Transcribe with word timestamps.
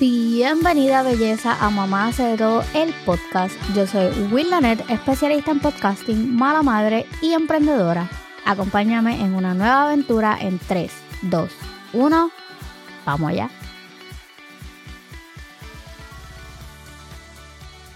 Bienvenida 0.00 1.04
belleza 1.04 1.56
a 1.64 1.70
Mamá 1.70 2.08
hace 2.08 2.24
de 2.24 2.36
todo 2.36 2.64
el 2.74 2.92
podcast. 3.06 3.54
Yo 3.76 3.86
soy 3.86 4.08
Will 4.32 4.50
Lanet, 4.50 4.84
especialista 4.90 5.52
en 5.52 5.60
podcasting, 5.60 6.34
mala 6.34 6.64
madre 6.64 7.06
y 7.22 7.32
emprendedora. 7.32 8.10
Acompáñame 8.44 9.20
en 9.20 9.36
una 9.36 9.54
nueva 9.54 9.84
aventura 9.84 10.36
en 10.40 10.58
3, 10.58 10.90
2, 11.22 11.48
1. 11.92 12.30
Vamos 13.06 13.30
allá. 13.30 13.50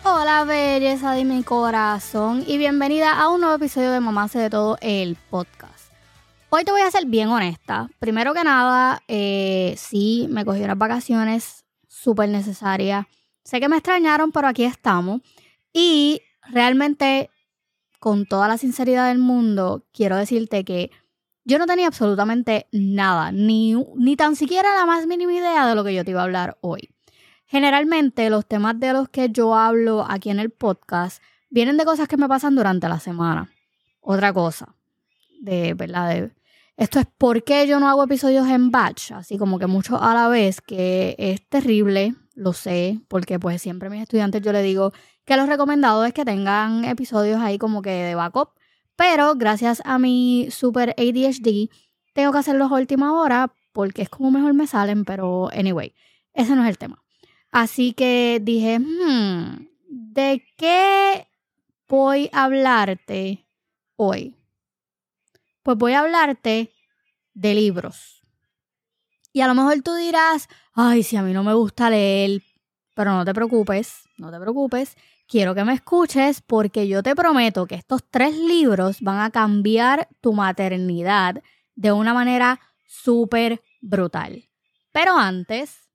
Hola 0.04 0.44
belleza 0.44 1.10
de 1.14 1.24
mi 1.24 1.42
corazón 1.42 2.44
y 2.46 2.58
bienvenida 2.58 3.20
a 3.20 3.28
un 3.28 3.40
nuevo 3.40 3.56
episodio 3.56 3.90
de 3.90 3.98
Mamá 3.98 4.22
hace 4.24 4.38
de 4.38 4.50
todo 4.50 4.78
el 4.82 5.16
podcast. 5.30 5.92
Hoy 6.50 6.62
te 6.62 6.70
voy 6.70 6.82
a 6.82 6.90
ser 6.92 7.06
bien 7.06 7.28
honesta. 7.28 7.90
Primero 7.98 8.34
que 8.34 8.44
nada, 8.44 9.02
eh, 9.08 9.74
sí, 9.76 10.28
me 10.30 10.44
cogí 10.44 10.62
unas 10.62 10.78
vacaciones 10.78 11.64
súper 12.08 12.30
necesarias. 12.30 13.04
Sé 13.44 13.60
que 13.60 13.68
me 13.68 13.76
extrañaron, 13.76 14.32
pero 14.32 14.48
aquí 14.48 14.64
estamos. 14.64 15.20
Y 15.74 16.22
realmente, 16.50 17.28
con 18.00 18.24
toda 18.24 18.48
la 18.48 18.56
sinceridad 18.56 19.08
del 19.08 19.18
mundo, 19.18 19.84
quiero 19.92 20.16
decirte 20.16 20.64
que 20.64 20.90
yo 21.44 21.58
no 21.58 21.66
tenía 21.66 21.86
absolutamente 21.86 22.66
nada, 22.72 23.30
ni, 23.30 23.74
ni 23.96 24.16
tan 24.16 24.36
siquiera 24.36 24.74
la 24.74 24.86
más 24.86 25.06
mínima 25.06 25.34
idea 25.34 25.66
de 25.66 25.74
lo 25.74 25.84
que 25.84 25.94
yo 25.94 26.02
te 26.02 26.12
iba 26.12 26.22
a 26.22 26.24
hablar 26.24 26.56
hoy. 26.62 26.88
Generalmente 27.44 28.30
los 28.30 28.46
temas 28.46 28.80
de 28.80 28.94
los 28.94 29.10
que 29.10 29.28
yo 29.28 29.54
hablo 29.54 30.06
aquí 30.08 30.30
en 30.30 30.40
el 30.40 30.48
podcast 30.48 31.22
vienen 31.50 31.76
de 31.76 31.84
cosas 31.84 32.08
que 32.08 32.16
me 32.16 32.26
pasan 32.26 32.56
durante 32.56 32.88
la 32.88 33.00
semana. 33.00 33.50
Otra 34.00 34.32
cosa, 34.32 34.74
de 35.42 35.74
verdad, 35.74 36.30
esto 36.78 37.00
es 37.00 37.06
por 37.18 37.42
qué 37.42 37.66
yo 37.66 37.80
no 37.80 37.88
hago 37.88 38.04
episodios 38.04 38.46
en 38.46 38.70
batch, 38.70 39.10
así 39.10 39.36
como 39.36 39.58
que 39.58 39.66
mucho 39.66 40.00
a 40.00 40.14
la 40.14 40.28
vez, 40.28 40.60
que 40.60 41.16
es 41.18 41.44
terrible, 41.48 42.14
lo 42.36 42.52
sé, 42.52 43.00
porque 43.08 43.40
pues 43.40 43.60
siempre 43.60 43.88
a 43.88 43.90
mis 43.90 44.02
estudiantes 44.02 44.42
yo 44.42 44.52
les 44.52 44.62
digo 44.62 44.92
que 45.24 45.36
lo 45.36 45.44
recomendado 45.44 46.04
es 46.04 46.14
que 46.14 46.24
tengan 46.24 46.84
episodios 46.84 47.40
ahí 47.40 47.58
como 47.58 47.82
que 47.82 47.90
de 47.90 48.14
backup, 48.14 48.50
pero 48.94 49.34
gracias 49.34 49.82
a 49.84 49.98
mi 49.98 50.46
super 50.52 50.94
ADHD 50.96 51.68
tengo 52.14 52.30
que 52.30 52.38
hacerlos 52.38 52.70
a 52.70 52.76
última 52.76 53.12
hora 53.20 53.52
porque 53.72 54.02
es 54.02 54.08
como 54.08 54.30
mejor 54.30 54.54
me 54.54 54.68
salen, 54.68 55.04
pero 55.04 55.50
anyway, 55.52 55.92
ese 56.32 56.54
no 56.54 56.62
es 56.62 56.68
el 56.68 56.78
tema. 56.78 57.02
Así 57.50 57.92
que 57.92 58.40
dije, 58.40 58.78
hmm, 58.78 59.66
¿de 59.88 60.44
qué 60.56 61.26
voy 61.88 62.30
a 62.32 62.44
hablarte 62.44 63.48
hoy? 63.96 64.36
Pues 65.64 65.76
voy 65.76 65.92
a 65.92 66.00
hablarte 66.00 66.72
de 67.38 67.54
libros. 67.54 68.22
Y 69.32 69.40
a 69.40 69.46
lo 69.46 69.54
mejor 69.54 69.80
tú 69.82 69.94
dirás, 69.94 70.48
ay, 70.74 71.02
si 71.02 71.16
a 71.16 71.22
mí 71.22 71.32
no 71.32 71.44
me 71.44 71.54
gusta 71.54 71.90
leer, 71.90 72.42
pero 72.94 73.12
no 73.12 73.24
te 73.24 73.32
preocupes, 73.32 74.08
no 74.16 74.30
te 74.30 74.40
preocupes, 74.40 74.96
quiero 75.28 75.54
que 75.54 75.64
me 75.64 75.74
escuches 75.74 76.40
porque 76.40 76.88
yo 76.88 77.02
te 77.02 77.14
prometo 77.14 77.66
que 77.66 77.76
estos 77.76 78.02
tres 78.10 78.36
libros 78.36 79.00
van 79.00 79.20
a 79.20 79.30
cambiar 79.30 80.08
tu 80.20 80.32
maternidad 80.32 81.42
de 81.76 81.92
una 81.92 82.12
manera 82.12 82.58
súper 82.86 83.62
brutal. 83.80 84.48
Pero 84.90 85.16
antes, 85.16 85.88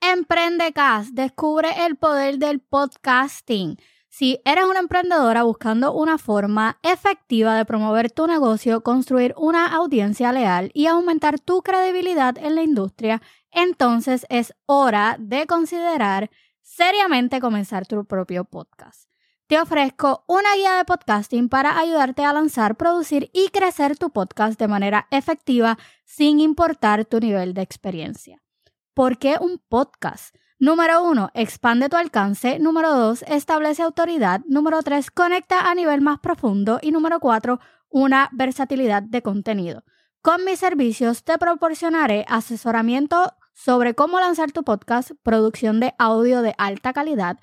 Emprende 0.00 0.72
Cast, 0.72 1.10
descubre 1.10 1.68
el 1.86 1.96
poder 1.96 2.38
del 2.38 2.60
podcasting. 2.60 3.76
Si 4.20 4.38
eres 4.44 4.66
una 4.66 4.80
emprendedora 4.80 5.44
buscando 5.44 5.94
una 5.94 6.18
forma 6.18 6.78
efectiva 6.82 7.56
de 7.56 7.64
promover 7.64 8.10
tu 8.10 8.26
negocio, 8.26 8.82
construir 8.82 9.32
una 9.38 9.74
audiencia 9.74 10.30
leal 10.30 10.70
y 10.74 10.88
aumentar 10.88 11.40
tu 11.40 11.62
credibilidad 11.62 12.36
en 12.36 12.54
la 12.54 12.62
industria, 12.62 13.22
entonces 13.50 14.26
es 14.28 14.52
hora 14.66 15.16
de 15.18 15.46
considerar 15.46 16.30
seriamente 16.60 17.40
comenzar 17.40 17.86
tu 17.86 18.04
propio 18.04 18.44
podcast. 18.44 19.08
Te 19.46 19.58
ofrezco 19.58 20.22
una 20.28 20.54
guía 20.54 20.76
de 20.76 20.84
podcasting 20.84 21.48
para 21.48 21.78
ayudarte 21.78 22.22
a 22.22 22.34
lanzar, 22.34 22.76
producir 22.76 23.30
y 23.32 23.48
crecer 23.48 23.96
tu 23.96 24.10
podcast 24.10 24.60
de 24.60 24.68
manera 24.68 25.08
efectiva 25.10 25.78
sin 26.04 26.40
importar 26.40 27.06
tu 27.06 27.20
nivel 27.20 27.54
de 27.54 27.62
experiencia. 27.62 28.42
¿Por 28.92 29.16
qué 29.16 29.36
un 29.40 29.62
podcast? 29.66 30.36
Número 30.60 31.02
uno, 31.02 31.30
expande 31.32 31.88
tu 31.88 31.96
alcance. 31.96 32.58
Número 32.58 32.94
dos, 32.94 33.24
establece 33.26 33.82
autoridad. 33.82 34.42
Número 34.46 34.82
tres, 34.82 35.10
conecta 35.10 35.70
a 35.70 35.74
nivel 35.74 36.02
más 36.02 36.18
profundo. 36.18 36.78
Y 36.82 36.92
número 36.92 37.18
cuatro, 37.18 37.60
una 37.88 38.28
versatilidad 38.32 39.02
de 39.02 39.22
contenido. 39.22 39.84
Con 40.20 40.44
mis 40.44 40.58
servicios 40.58 41.24
te 41.24 41.38
proporcionaré 41.38 42.26
asesoramiento 42.28 43.32
sobre 43.54 43.94
cómo 43.94 44.20
lanzar 44.20 44.52
tu 44.52 44.62
podcast, 44.62 45.12
producción 45.22 45.80
de 45.80 45.94
audio 45.98 46.42
de 46.42 46.54
alta 46.58 46.92
calidad, 46.92 47.38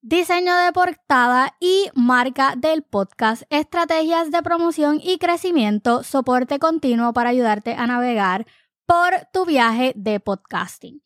diseño 0.00 0.54
de 0.54 0.70
portada 0.72 1.56
y 1.58 1.90
marca 1.96 2.54
del 2.56 2.84
podcast, 2.84 3.42
estrategias 3.50 4.30
de 4.30 4.40
promoción 4.44 5.00
y 5.02 5.18
crecimiento, 5.18 6.04
soporte 6.04 6.60
continuo 6.60 7.12
para 7.12 7.30
ayudarte 7.30 7.74
a 7.74 7.88
navegar 7.88 8.46
por 8.86 9.10
tu 9.32 9.44
viaje 9.44 9.94
de 9.96 10.20
podcasting. 10.20 11.02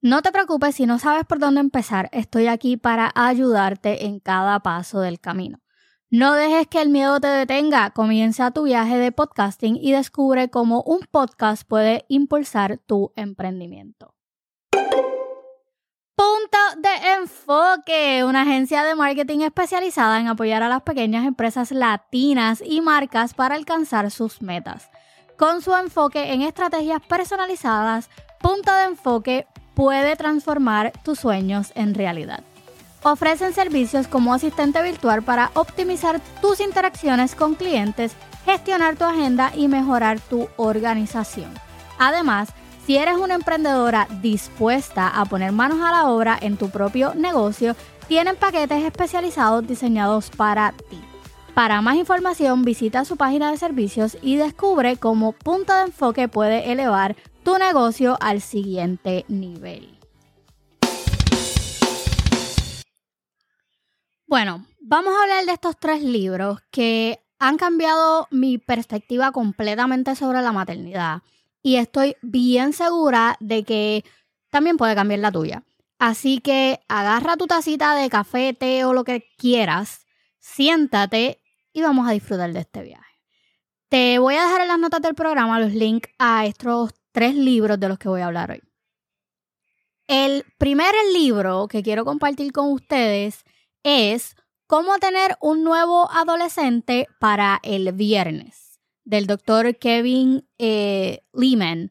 No 0.00 0.22
te 0.22 0.30
preocupes 0.30 0.76
si 0.76 0.86
no 0.86 1.00
sabes 1.00 1.24
por 1.24 1.40
dónde 1.40 1.60
empezar, 1.60 2.08
estoy 2.12 2.46
aquí 2.46 2.76
para 2.76 3.10
ayudarte 3.16 4.06
en 4.06 4.20
cada 4.20 4.60
paso 4.60 5.00
del 5.00 5.18
camino. 5.18 5.58
No 6.08 6.34
dejes 6.34 6.68
que 6.68 6.80
el 6.80 6.88
miedo 6.88 7.18
te 7.18 7.26
detenga, 7.26 7.90
comienza 7.90 8.52
tu 8.52 8.62
viaje 8.62 8.96
de 8.96 9.10
podcasting 9.10 9.76
y 9.76 9.90
descubre 9.90 10.50
cómo 10.50 10.82
un 10.82 11.00
podcast 11.10 11.66
puede 11.66 12.04
impulsar 12.06 12.78
tu 12.78 13.12
emprendimiento. 13.16 14.14
Punto 16.14 16.58
de 16.76 17.14
Enfoque, 17.18 18.22
una 18.22 18.42
agencia 18.42 18.84
de 18.84 18.94
marketing 18.94 19.40
especializada 19.40 20.20
en 20.20 20.28
apoyar 20.28 20.62
a 20.62 20.68
las 20.68 20.82
pequeñas 20.82 21.26
empresas 21.26 21.72
latinas 21.72 22.62
y 22.64 22.80
marcas 22.80 23.34
para 23.34 23.56
alcanzar 23.56 24.12
sus 24.12 24.42
metas. 24.42 24.92
Con 25.36 25.60
su 25.60 25.74
enfoque 25.74 26.32
en 26.32 26.42
estrategias 26.42 27.04
personalizadas, 27.04 28.08
Punto 28.40 28.72
de 28.72 28.84
Enfoque 28.84 29.48
puede 29.78 30.16
transformar 30.16 30.92
tus 31.04 31.20
sueños 31.20 31.70
en 31.76 31.94
realidad. 31.94 32.42
Ofrecen 33.04 33.52
servicios 33.54 34.08
como 34.08 34.34
asistente 34.34 34.82
virtual 34.82 35.22
para 35.22 35.52
optimizar 35.54 36.20
tus 36.42 36.58
interacciones 36.58 37.36
con 37.36 37.54
clientes, 37.54 38.16
gestionar 38.44 38.96
tu 38.96 39.04
agenda 39.04 39.52
y 39.54 39.68
mejorar 39.68 40.18
tu 40.18 40.48
organización. 40.56 41.52
Además, 41.96 42.48
si 42.86 42.96
eres 42.96 43.18
una 43.18 43.36
emprendedora 43.36 44.08
dispuesta 44.20 45.06
a 45.06 45.24
poner 45.26 45.52
manos 45.52 45.78
a 45.80 45.92
la 45.92 46.08
obra 46.08 46.36
en 46.40 46.56
tu 46.56 46.70
propio 46.70 47.14
negocio, 47.14 47.76
tienen 48.08 48.34
paquetes 48.34 48.82
especializados 48.82 49.64
diseñados 49.64 50.30
para 50.30 50.72
ti. 50.72 50.98
Para 51.54 51.82
más 51.82 51.94
información 51.94 52.62
visita 52.62 53.04
su 53.04 53.16
página 53.16 53.52
de 53.52 53.56
servicios 53.58 54.18
y 54.22 54.38
descubre 54.38 54.96
cómo 54.96 55.32
Punto 55.32 55.72
de 55.72 55.82
Enfoque 55.82 56.26
puede 56.26 56.72
elevar 56.72 57.14
tu 57.48 57.56
negocio 57.56 58.18
al 58.20 58.42
siguiente 58.42 59.24
nivel. 59.28 59.98
Bueno, 64.26 64.66
vamos 64.80 65.14
a 65.14 65.22
hablar 65.22 65.46
de 65.46 65.52
estos 65.52 65.78
tres 65.80 66.02
libros 66.02 66.60
que 66.70 67.20
han 67.38 67.56
cambiado 67.56 68.28
mi 68.30 68.58
perspectiva 68.58 69.32
completamente 69.32 70.14
sobre 70.14 70.42
la 70.42 70.52
maternidad 70.52 71.22
y 71.62 71.76
estoy 71.76 72.16
bien 72.20 72.74
segura 72.74 73.38
de 73.40 73.64
que 73.64 74.04
también 74.50 74.76
puede 74.76 74.94
cambiar 74.94 75.20
la 75.20 75.32
tuya. 75.32 75.64
Así 75.98 76.40
que 76.40 76.80
agarra 76.86 77.38
tu 77.38 77.46
tacita 77.46 77.94
de 77.94 78.10
café, 78.10 78.52
té 78.52 78.84
o 78.84 78.92
lo 78.92 79.04
que 79.04 79.24
quieras, 79.38 80.04
siéntate 80.38 81.40
y 81.72 81.80
vamos 81.80 82.06
a 82.06 82.12
disfrutar 82.12 82.52
de 82.52 82.60
este 82.60 82.82
viaje. 82.82 83.08
Te 83.88 84.18
voy 84.18 84.34
a 84.34 84.42
dejar 84.42 84.60
en 84.60 84.68
las 84.68 84.78
notas 84.78 85.00
del 85.00 85.14
programa 85.14 85.58
los 85.58 85.72
links 85.72 86.10
a 86.18 86.44
estos 86.44 86.97
tres 87.18 87.34
libros 87.34 87.80
de 87.80 87.88
los 87.88 87.98
que 87.98 88.08
voy 88.08 88.20
a 88.20 88.26
hablar 88.26 88.52
hoy. 88.52 88.62
El 90.06 90.44
primer 90.56 90.92
libro 91.12 91.66
que 91.66 91.82
quiero 91.82 92.04
compartir 92.04 92.52
con 92.52 92.70
ustedes 92.70 93.44
es 93.82 94.36
Cómo 94.68 94.98
tener 94.98 95.36
un 95.40 95.64
nuevo 95.64 96.08
adolescente 96.12 97.08
para 97.18 97.58
el 97.64 97.90
viernes, 97.90 98.78
del 99.04 99.26
doctor 99.26 99.76
Kevin 99.78 100.46
eh, 100.58 101.24
Lehman. 101.32 101.90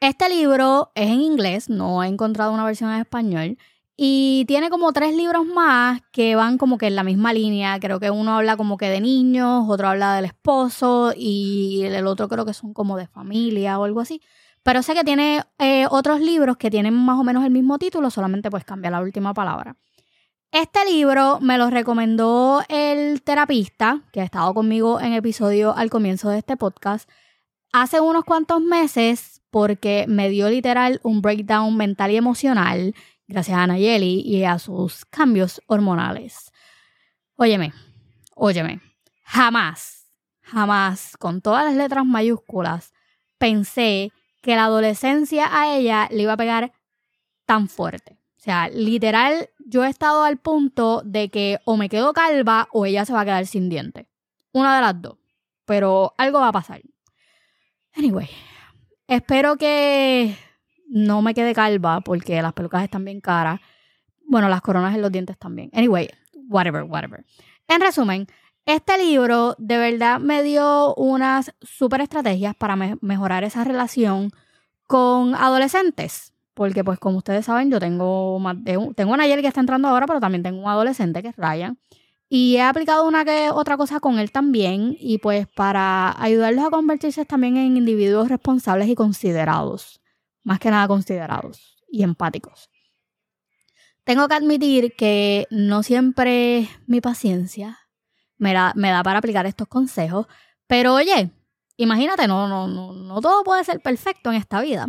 Este 0.00 0.30
libro 0.30 0.90
es 0.94 1.10
en 1.10 1.20
inglés, 1.20 1.68
no 1.68 2.02
he 2.02 2.06
encontrado 2.06 2.50
una 2.50 2.64
versión 2.64 2.92
en 2.92 3.00
español, 3.00 3.58
y 3.94 4.46
tiene 4.46 4.70
como 4.70 4.94
tres 4.94 5.14
libros 5.14 5.44
más 5.44 6.00
que 6.12 6.34
van 6.34 6.56
como 6.56 6.78
que 6.78 6.86
en 6.86 6.96
la 6.96 7.04
misma 7.04 7.34
línea. 7.34 7.78
Creo 7.78 8.00
que 8.00 8.10
uno 8.10 8.38
habla 8.38 8.56
como 8.56 8.78
que 8.78 8.88
de 8.88 9.02
niños, 9.02 9.66
otro 9.68 9.88
habla 9.88 10.16
del 10.16 10.24
esposo 10.24 11.12
y 11.14 11.82
el 11.84 12.06
otro 12.06 12.26
creo 12.28 12.46
que 12.46 12.54
son 12.54 12.72
como 12.72 12.96
de 12.96 13.06
familia 13.06 13.78
o 13.78 13.84
algo 13.84 14.00
así. 14.00 14.22
Pero 14.62 14.82
sé 14.82 14.94
que 14.94 15.04
tiene 15.04 15.44
eh, 15.58 15.86
otros 15.90 16.20
libros 16.20 16.56
que 16.56 16.70
tienen 16.70 16.94
más 16.94 17.18
o 17.18 17.24
menos 17.24 17.44
el 17.44 17.50
mismo 17.50 17.78
título, 17.78 18.10
solamente 18.10 18.50
pues 18.50 18.64
cambia 18.64 18.90
la 18.90 19.00
última 19.00 19.34
palabra. 19.34 19.76
Este 20.52 20.84
libro 20.84 21.38
me 21.40 21.56
lo 21.56 21.70
recomendó 21.70 22.62
el 22.68 23.22
terapista 23.22 24.02
que 24.12 24.20
ha 24.20 24.24
estado 24.24 24.52
conmigo 24.52 25.00
en 25.00 25.14
episodio 25.14 25.74
al 25.74 25.88
comienzo 25.88 26.28
de 26.28 26.38
este 26.38 26.56
podcast 26.56 27.08
hace 27.72 28.00
unos 28.00 28.24
cuantos 28.24 28.60
meses 28.60 29.40
porque 29.50 30.04
me 30.08 30.28
dio 30.28 30.50
literal 30.50 31.00
un 31.02 31.22
breakdown 31.22 31.76
mental 31.76 32.10
y 32.10 32.16
emocional 32.16 32.94
gracias 33.26 33.56
a 33.56 33.66
Nayeli 33.66 34.20
y 34.20 34.44
a 34.44 34.58
sus 34.58 35.04
cambios 35.06 35.62
hormonales. 35.66 36.52
Óyeme, 37.36 37.72
óyeme, 38.34 38.80
jamás, 39.24 40.10
jamás, 40.42 41.16
con 41.16 41.40
todas 41.40 41.64
las 41.64 41.74
letras 41.74 42.04
mayúsculas, 42.04 42.92
pensé 43.38 44.12
que 44.42 44.56
la 44.56 44.64
adolescencia 44.64 45.48
a 45.50 45.74
ella 45.74 46.08
le 46.10 46.24
iba 46.24 46.34
a 46.34 46.36
pegar 46.36 46.72
tan 47.46 47.68
fuerte. 47.68 48.18
O 48.36 48.40
sea, 48.42 48.68
literal, 48.68 49.50
yo 49.64 49.84
he 49.84 49.88
estado 49.88 50.24
al 50.24 50.36
punto 50.36 51.02
de 51.04 51.30
que 51.30 51.60
o 51.64 51.76
me 51.76 51.88
quedo 51.88 52.12
calva 52.12 52.68
o 52.72 52.84
ella 52.84 53.04
se 53.04 53.12
va 53.12 53.20
a 53.20 53.24
quedar 53.24 53.46
sin 53.46 53.68
diente. 53.68 54.08
Una 54.52 54.74
de 54.74 54.82
las 54.82 55.00
dos. 55.00 55.16
Pero 55.64 56.12
algo 56.18 56.40
va 56.40 56.48
a 56.48 56.52
pasar. 56.52 56.82
Anyway, 57.94 58.28
espero 59.06 59.56
que 59.56 60.36
no 60.88 61.22
me 61.22 61.34
quede 61.34 61.54
calva 61.54 62.00
porque 62.00 62.42
las 62.42 62.52
pelucas 62.52 62.82
están 62.82 63.04
bien 63.04 63.20
caras. 63.20 63.60
Bueno, 64.26 64.48
las 64.48 64.60
coronas 64.60 64.94
en 64.94 65.02
los 65.02 65.12
dientes 65.12 65.38
también. 65.38 65.70
Anyway, 65.72 66.10
whatever, 66.48 66.82
whatever. 66.82 67.24
En 67.68 67.80
resumen, 67.80 68.26
este 68.66 68.98
libro 68.98 69.54
de 69.58 69.76
verdad 69.76 70.20
me 70.20 70.42
dio 70.42 70.94
unas 70.94 71.52
super 71.60 72.00
estrategias 72.00 72.54
para 72.54 72.76
mejorar 73.00 73.44
esa 73.44 73.64
relación 73.64 74.30
con 74.86 75.34
adolescentes. 75.34 76.32
Porque, 76.54 76.84
pues, 76.84 76.98
como 76.98 77.18
ustedes 77.18 77.46
saben, 77.46 77.70
yo 77.70 77.80
tengo 77.80 78.38
más 78.38 78.62
de 78.62 78.76
un, 78.76 78.94
tengo 78.94 79.12
una 79.12 79.24
ayer 79.24 79.40
que 79.40 79.48
está 79.48 79.60
entrando 79.60 79.88
ahora, 79.88 80.06
pero 80.06 80.20
también 80.20 80.42
tengo 80.42 80.60
un 80.60 80.68
adolescente 80.68 81.22
que 81.22 81.28
es 81.28 81.36
Ryan. 81.36 81.78
Y 82.28 82.56
he 82.56 82.62
aplicado 82.62 83.06
una 83.06 83.24
que 83.24 83.50
otra 83.50 83.76
cosa 83.76 84.00
con 84.00 84.18
él 84.18 84.30
también. 84.32 84.96
Y 84.98 85.18
pues 85.18 85.46
para 85.48 86.14
ayudarlos 86.22 86.64
a 86.64 86.70
convertirse 86.70 87.24
también 87.24 87.56
en 87.56 87.76
individuos 87.76 88.28
responsables 88.28 88.88
y 88.88 88.94
considerados. 88.94 90.00
Más 90.44 90.58
que 90.58 90.70
nada 90.70 90.88
considerados 90.88 91.76
y 91.90 92.02
empáticos. 92.02 92.70
Tengo 94.04 94.28
que 94.28 94.34
admitir 94.34 94.94
que 94.96 95.46
no 95.50 95.82
siempre 95.82 96.68
mi 96.86 97.00
paciencia 97.00 97.81
me 98.42 98.52
da, 98.52 98.72
me 98.74 98.90
da 98.90 99.04
para 99.04 99.20
aplicar 99.20 99.46
estos 99.46 99.68
consejos. 99.68 100.26
Pero 100.66 100.94
oye, 100.94 101.30
imagínate, 101.76 102.26
no, 102.26 102.48
no, 102.48 102.66
no, 102.66 103.20
todo 103.20 103.44
puede 103.44 103.62
ser 103.62 103.80
perfecto 103.80 104.30
en 104.30 104.36
esta 104.36 104.60
vida. 104.60 104.88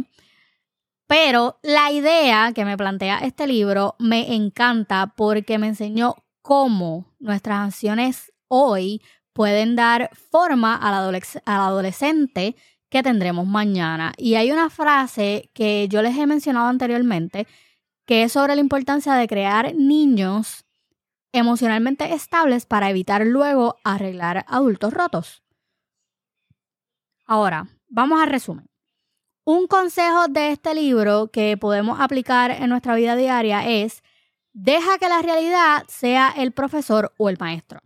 Pero 1.05 1.59
la 1.61 1.91
idea 1.91 2.51
que 2.53 2.65
me 2.65 2.77
plantea 2.77 3.19
este 3.19 3.45
libro 3.45 3.95
me 3.99 4.33
encanta 4.33 5.13
porque 5.15 5.59
me 5.59 5.67
enseñó 5.67 6.15
cómo 6.41 7.05
nuestras 7.19 7.67
acciones 7.67 8.33
hoy 8.47 9.01
pueden 9.33 9.75
dar 9.75 10.09
forma 10.31 10.75
al, 10.75 11.13
al 11.13 11.21
adolescente 11.45 12.55
que 12.89 13.03
tendremos 13.03 13.45
mañana. 13.45 14.13
Y 14.17 14.33
hay 14.33 14.51
una 14.51 14.71
frase 14.71 15.51
que 15.53 15.87
yo 15.89 16.01
les 16.01 16.17
he 16.17 16.25
mencionado 16.25 16.67
anteriormente, 16.67 17.45
que 18.07 18.23
es 18.23 18.31
sobre 18.31 18.55
la 18.55 18.61
importancia 18.61 19.13
de 19.13 19.27
crear 19.27 19.75
niños 19.75 20.65
emocionalmente 21.33 22.13
estables 22.13 22.65
para 22.65 22.89
evitar 22.89 23.25
luego 23.25 23.75
arreglar 23.83 24.45
adultos 24.47 24.93
rotos. 24.93 25.43
Ahora, 27.25 27.67
vamos 27.89 28.21
al 28.21 28.29
resumen. 28.29 28.69
Un 29.45 29.67
consejo 29.67 30.27
de 30.29 30.51
este 30.51 30.73
libro 30.73 31.29
que 31.31 31.57
podemos 31.57 31.99
aplicar 31.99 32.51
en 32.51 32.69
nuestra 32.69 32.95
vida 32.95 33.17
diaria 33.17 33.67
es, 33.67 34.03
deja 34.53 34.97
que 34.97 35.09
la 35.09 35.21
realidad 35.21 35.83
sea 35.89 36.33
el 36.37 36.53
profesor 36.53 37.13
o 37.17 37.27
el 37.29 37.37
maestro. 37.37 37.81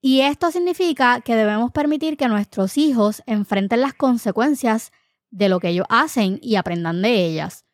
Y 0.00 0.22
esto 0.22 0.50
significa 0.50 1.20
que 1.20 1.36
debemos 1.36 1.70
permitir 1.72 2.16
que 2.16 2.26
nuestros 2.26 2.78
hijos 2.78 3.22
enfrenten 3.26 3.82
las 3.82 3.94
consecuencias 3.94 4.92
de 5.30 5.48
lo 5.48 5.60
que 5.60 5.68
ellos 5.68 5.86
hacen 5.90 6.38
y 6.42 6.56
aprendan 6.56 7.02
de 7.02 7.26
ellas. 7.26 7.66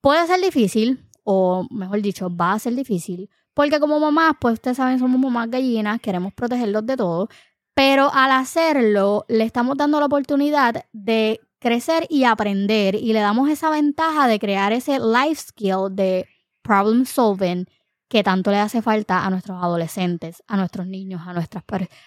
Puede 0.00 0.26
ser 0.26 0.40
difícil, 0.40 1.06
o 1.24 1.66
mejor 1.70 2.00
dicho, 2.00 2.34
va 2.34 2.52
a 2.52 2.58
ser 2.58 2.74
difícil, 2.74 3.28
porque 3.58 3.80
como 3.80 3.98
mamás, 3.98 4.34
pues 4.40 4.54
ustedes 4.54 4.76
saben, 4.76 5.00
somos 5.00 5.20
mamás 5.20 5.50
gallinas, 5.50 6.00
queremos 6.00 6.32
protegerlos 6.32 6.86
de 6.86 6.96
todo, 6.96 7.28
pero 7.74 8.08
al 8.14 8.30
hacerlo, 8.30 9.24
le 9.26 9.42
estamos 9.42 9.76
dando 9.76 9.98
la 9.98 10.06
oportunidad 10.06 10.84
de 10.92 11.40
crecer 11.58 12.06
y 12.08 12.22
aprender 12.22 12.94
y 12.94 13.12
le 13.12 13.18
damos 13.18 13.50
esa 13.50 13.68
ventaja 13.70 14.28
de 14.28 14.38
crear 14.38 14.72
ese 14.72 15.00
life 15.00 15.42
skill 15.48 15.88
de 15.90 16.28
problem 16.62 17.04
solving 17.04 17.66
que 18.08 18.22
tanto 18.22 18.52
le 18.52 18.58
hace 18.58 18.80
falta 18.80 19.26
a 19.26 19.30
nuestros 19.30 19.60
adolescentes, 19.60 20.40
a 20.46 20.56
nuestros 20.56 20.86
niños, 20.86 21.22
a 21.26 21.32
nuestras 21.32 21.64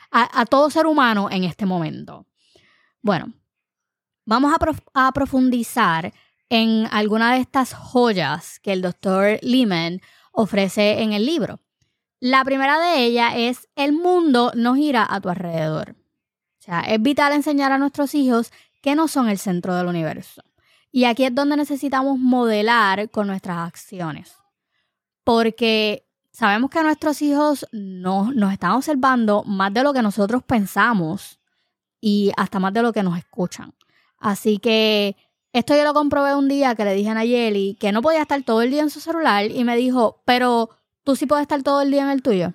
a, 0.09 0.39
a 0.42 0.45
todo 0.45 0.69
ser 0.69 0.86
humano 0.86 1.27
en 1.30 1.44
este 1.44 1.65
momento. 1.65 2.27
Bueno, 3.01 3.33
vamos 4.25 4.53
a, 4.94 5.12
profundizar 5.12 6.13
en 6.48 6.88
alguna 6.92 7.33
de 7.33 7.42
estas 7.42 7.74
joyas 7.74 8.57
que 8.62 8.71
el 8.71 8.81
doctor 8.81 9.38
Lehman 9.42 10.00
ofrece 10.41 11.01
en 11.01 11.13
el 11.13 11.25
libro. 11.25 11.59
La 12.19 12.43
primera 12.43 12.79
de 12.79 13.03
ellas 13.03 13.33
es 13.35 13.67
el 13.75 13.93
mundo 13.93 14.51
no 14.55 14.75
gira 14.75 15.07
a 15.09 15.19
tu 15.21 15.29
alrededor. 15.29 15.95
O 16.59 16.63
sea, 16.63 16.81
es 16.81 17.01
vital 17.01 17.33
enseñar 17.33 17.71
a 17.71 17.79
nuestros 17.79 18.13
hijos 18.13 18.51
que 18.81 18.95
no 18.95 19.07
son 19.07 19.29
el 19.29 19.39
centro 19.39 19.75
del 19.75 19.88
universo. 19.88 20.43
Y 20.91 21.05
aquí 21.05 21.25
es 21.25 21.33
donde 21.33 21.57
necesitamos 21.57 22.19
modelar 22.19 23.09
con 23.09 23.27
nuestras 23.27 23.57
acciones. 23.59 24.35
Porque 25.23 26.05
sabemos 26.31 26.69
que 26.69 26.83
nuestros 26.83 27.21
hijos 27.21 27.65
no, 27.71 28.31
nos 28.33 28.53
están 28.53 28.71
observando 28.71 29.43
más 29.43 29.73
de 29.73 29.83
lo 29.83 29.93
que 29.93 30.01
nosotros 30.01 30.43
pensamos 30.43 31.39
y 31.99 32.31
hasta 32.38 32.59
más 32.59 32.73
de 32.73 32.81
lo 32.81 32.93
que 32.93 33.03
nos 33.03 33.17
escuchan. 33.17 33.73
Así 34.17 34.57
que 34.59 35.15
esto 35.53 35.75
yo 35.75 35.83
lo 35.83 35.94
comprobé 35.94 36.36
un 36.36 36.48
día 36.48 36.75
que 36.75 36.86
le 36.86 36.94
dije 36.94 37.09
a 37.09 37.13
Nayeli 37.13 37.77
que 37.80 37.92
no 37.92 38.01
podía 38.01 38.21
estar 38.21 38.42
todo 38.44 38.62
el 38.62 38.71
día 38.71 38.81
en 38.81 38.89
su 38.89 39.00
celular 39.00 39.51
y 39.51 39.63
me 39.63 39.75
dijo, 39.75 40.21
pero 40.25 40.69
tú 41.03 41.15
sí 41.15 41.25
puedes 41.25 41.44
estar 41.44 41.62
todo 41.63 41.81
el 41.81 41.92
día 41.92 42.03
en 42.03 42.09
el 42.09 42.21
tuyo. 42.21 42.53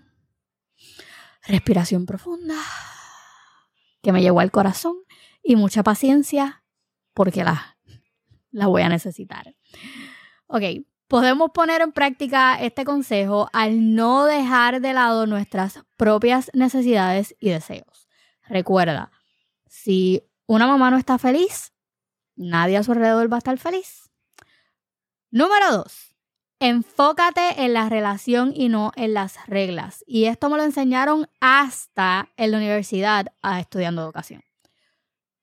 Respiración 1.46 2.06
profunda 2.06 2.56
que 4.02 4.12
me 4.12 4.22
llegó 4.22 4.40
al 4.40 4.50
corazón 4.50 4.96
y 5.43 5.56
mucha 5.56 5.82
paciencia 5.82 6.62
porque 7.12 7.44
la, 7.44 7.76
la 8.50 8.66
voy 8.66 8.82
a 8.82 8.88
necesitar. 8.88 9.54
Ok, 10.46 10.62
podemos 11.08 11.50
poner 11.52 11.82
en 11.82 11.93
práctica 11.93 12.56
este 12.60 12.84
consejo 12.84 13.48
al 13.52 13.94
no 13.94 14.25
dejar 14.25 14.81
de 14.81 14.93
lado 14.93 15.26
nuestras 15.26 15.82
propias 15.96 16.50
necesidades 16.54 17.37
y 17.40 17.50
deseos. 17.50 18.08
Recuerda, 18.48 19.10
si 19.66 20.22
una 20.46 20.66
mamá 20.66 20.90
no 20.90 20.98
está 20.98 21.19
feliz, 21.19 21.72
nadie 22.36 22.76
a 22.76 22.82
su 22.82 22.92
alrededor 22.92 23.30
va 23.32 23.36
a 23.36 23.38
estar 23.38 23.58
feliz. 23.58 24.10
Número 25.31 25.72
dos, 25.72 26.14
enfócate 26.60 27.64
en 27.64 27.74
la 27.74 27.88
relación 27.88 28.52
y 28.55 28.69
no 28.69 28.93
en 28.96 29.14
las 29.14 29.46
reglas. 29.46 30.05
Y 30.06 30.26
esto 30.26 30.48
me 30.48 30.56
lo 30.56 30.62
enseñaron 30.62 31.28
hasta 31.40 32.28
en 32.36 32.52
la 32.52 32.58
universidad 32.58 33.26
estudiando 33.58 34.02
educación. 34.02 34.43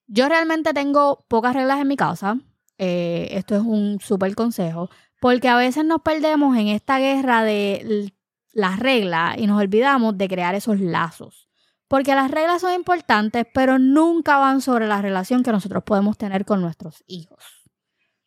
Yo 0.07 0.27
realmente 0.29 0.73
tengo 0.73 1.25
pocas 1.27 1.55
reglas 1.55 1.79
en 1.79 1.87
mi 1.87 1.97
casa. 1.97 2.37
Eh, 2.77 3.29
esto 3.31 3.55
es 3.55 3.61
un 3.61 3.99
súper 3.99 4.35
consejo. 4.35 4.89
Porque 5.19 5.47
a 5.47 5.55
veces 5.55 5.85
nos 5.85 6.01
perdemos 6.01 6.57
en 6.57 6.67
esta 6.67 6.99
guerra 6.99 7.43
de 7.43 8.11
las 8.51 8.79
reglas 8.79 9.37
y 9.37 9.47
nos 9.47 9.59
olvidamos 9.59 10.17
de 10.17 10.27
crear 10.27 10.55
esos 10.55 10.79
lazos. 10.79 11.49
Porque 11.93 12.15
las 12.15 12.31
reglas 12.31 12.61
son 12.61 12.73
importantes, 12.73 13.45
pero 13.53 13.77
nunca 13.77 14.39
van 14.39 14.61
sobre 14.61 14.87
la 14.87 14.99
relación 14.99 15.43
que 15.43 15.51
nosotros 15.51 15.83
podemos 15.83 16.17
tener 16.17 16.43
con 16.43 16.59
nuestros 16.59 17.03
hijos. 17.05 17.43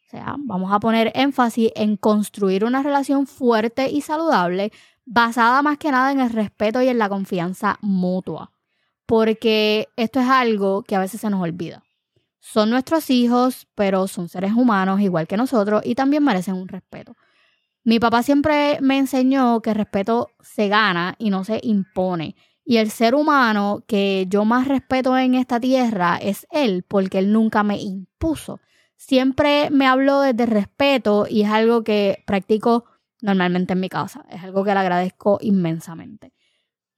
O 0.06 0.08
sea, 0.08 0.36
vamos 0.38 0.72
a 0.72 0.78
poner 0.78 1.10
énfasis 1.16 1.72
en 1.74 1.96
construir 1.96 2.64
una 2.64 2.84
relación 2.84 3.26
fuerte 3.26 3.90
y 3.90 4.02
saludable 4.02 4.70
basada 5.04 5.62
más 5.62 5.78
que 5.78 5.90
nada 5.90 6.12
en 6.12 6.20
el 6.20 6.30
respeto 6.30 6.80
y 6.80 6.86
en 6.88 6.98
la 6.98 7.08
confianza 7.08 7.78
mutua 7.80 8.52
porque 9.06 9.88
esto 9.96 10.20
es 10.20 10.28
algo 10.28 10.82
que 10.82 10.96
a 10.96 11.00
veces 11.00 11.20
se 11.20 11.30
nos 11.30 11.40
olvida. 11.40 11.84
Son 12.40 12.70
nuestros 12.70 13.08
hijos, 13.10 13.66
pero 13.74 14.06
son 14.08 14.28
seres 14.28 14.52
humanos 14.52 15.00
igual 15.00 15.26
que 15.26 15.36
nosotros 15.36 15.82
y 15.84 15.94
también 15.94 16.22
merecen 16.22 16.54
un 16.54 16.68
respeto. 16.68 17.16
Mi 17.84 18.00
papá 18.00 18.22
siempre 18.24 18.78
me 18.80 18.98
enseñó 18.98 19.60
que 19.62 19.70
el 19.70 19.76
respeto 19.76 20.30
se 20.40 20.68
gana 20.68 21.14
y 21.18 21.30
no 21.30 21.44
se 21.44 21.60
impone. 21.62 22.34
Y 22.68 22.78
el 22.78 22.90
ser 22.90 23.14
humano 23.14 23.84
que 23.86 24.26
yo 24.28 24.44
más 24.44 24.66
respeto 24.66 25.16
en 25.16 25.36
esta 25.36 25.60
tierra 25.60 26.18
es 26.20 26.48
él, 26.50 26.82
porque 26.82 27.20
él 27.20 27.32
nunca 27.32 27.62
me 27.62 27.80
impuso. 27.80 28.58
Siempre 28.96 29.70
me 29.70 29.86
habló 29.86 30.20
desde 30.20 30.46
respeto 30.46 31.26
y 31.30 31.42
es 31.42 31.48
algo 31.48 31.84
que 31.84 32.24
practico 32.26 32.84
normalmente 33.22 33.74
en 33.74 33.80
mi 33.80 33.88
casa. 33.88 34.26
Es 34.30 34.42
algo 34.42 34.64
que 34.64 34.74
le 34.74 34.80
agradezco 34.80 35.38
inmensamente. 35.40 36.32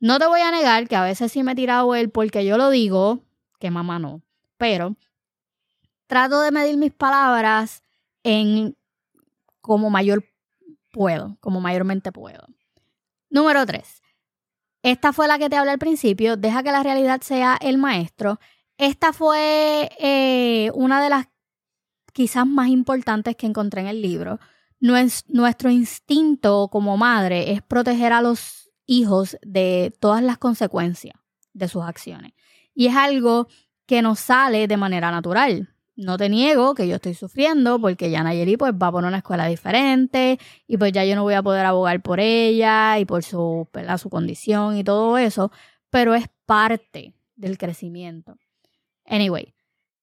No 0.00 0.18
te 0.18 0.26
voy 0.26 0.40
a 0.40 0.50
negar 0.50 0.88
que 0.88 0.96
a 0.96 1.04
veces 1.04 1.30
sí 1.30 1.42
me 1.42 1.52
he 1.52 1.54
tirado 1.54 1.94
él 1.94 2.08
porque 2.08 2.46
yo 2.46 2.56
lo 2.56 2.70
digo, 2.70 3.20
que 3.60 3.70
mamá 3.70 3.98
no, 3.98 4.22
pero 4.56 4.96
trato 6.06 6.40
de 6.40 6.50
medir 6.50 6.78
mis 6.78 6.94
palabras 6.94 7.82
en 8.22 8.74
como 9.60 9.90
mayor 9.90 10.24
puedo, 10.92 11.36
como 11.40 11.60
mayormente 11.60 12.10
puedo. 12.10 12.46
Número 13.28 13.66
tres. 13.66 13.97
Esta 14.82 15.12
fue 15.12 15.28
la 15.28 15.38
que 15.38 15.50
te 15.50 15.56
hablé 15.56 15.72
al 15.72 15.78
principio, 15.78 16.36
deja 16.36 16.62
que 16.62 16.72
la 16.72 16.82
realidad 16.82 17.20
sea 17.20 17.58
el 17.60 17.78
maestro. 17.78 18.38
Esta 18.76 19.12
fue 19.12 19.90
eh, 19.98 20.70
una 20.74 21.02
de 21.02 21.10
las 21.10 21.26
quizás 22.12 22.46
más 22.46 22.68
importantes 22.68 23.36
que 23.36 23.46
encontré 23.46 23.80
en 23.80 23.88
el 23.88 24.02
libro. 24.02 24.38
Nuestro 24.80 25.70
instinto 25.70 26.68
como 26.70 26.96
madre 26.96 27.52
es 27.52 27.62
proteger 27.62 28.12
a 28.12 28.22
los 28.22 28.70
hijos 28.86 29.36
de 29.42 29.92
todas 30.00 30.22
las 30.22 30.38
consecuencias 30.38 31.18
de 31.52 31.68
sus 31.68 31.82
acciones. 31.82 32.32
Y 32.74 32.86
es 32.86 32.96
algo 32.96 33.48
que 33.86 34.02
nos 34.02 34.20
sale 34.20 34.68
de 34.68 34.76
manera 34.76 35.10
natural. 35.10 35.74
No 35.98 36.16
te 36.16 36.28
niego 36.28 36.76
que 36.76 36.86
yo 36.86 36.94
estoy 36.94 37.14
sufriendo 37.14 37.80
porque 37.80 38.08
ya 38.08 38.22
Nayeli 38.22 38.56
pues 38.56 38.72
va 38.72 38.92
por 38.92 39.04
una 39.04 39.16
escuela 39.16 39.46
diferente 39.46 40.38
y 40.68 40.76
pues 40.76 40.92
ya 40.92 41.04
yo 41.04 41.16
no 41.16 41.24
voy 41.24 41.34
a 41.34 41.42
poder 41.42 41.66
abogar 41.66 42.00
por 42.02 42.20
ella 42.20 43.00
y 43.00 43.04
por 43.04 43.24
su, 43.24 43.66
su 43.98 44.08
condición 44.08 44.76
y 44.76 44.84
todo 44.84 45.18
eso, 45.18 45.50
pero 45.90 46.14
es 46.14 46.26
parte 46.46 47.14
del 47.34 47.58
crecimiento. 47.58 48.36
Anyway, 49.06 49.52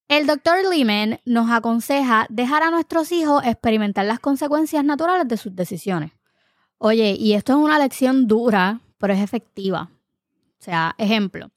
el 0.10 0.28
doctor 0.28 0.58
Lehman 0.70 1.22
nos 1.24 1.50
aconseja 1.50 2.28
dejar 2.30 2.64
a 2.64 2.72
nuestros 2.72 3.14
hijos 3.14 3.46
experimentar 3.46 4.06
las 4.06 4.20
consecuencias 4.20 4.84
naturales 4.84 5.30
de 5.30 5.38
sus 5.38 5.56
decisiones. 5.56 6.12
Oye, 6.78 7.16
y 7.18 7.36
esto 7.36 7.54
es 7.54 7.60
una 7.60 7.80
lección 7.80 8.28
dura, 8.28 8.82
pero 8.98 9.14
es 9.14 9.22
efectiva. 9.22 9.90
O 10.60 10.64
sea, 10.66 10.94
ejemplo, 10.98 11.52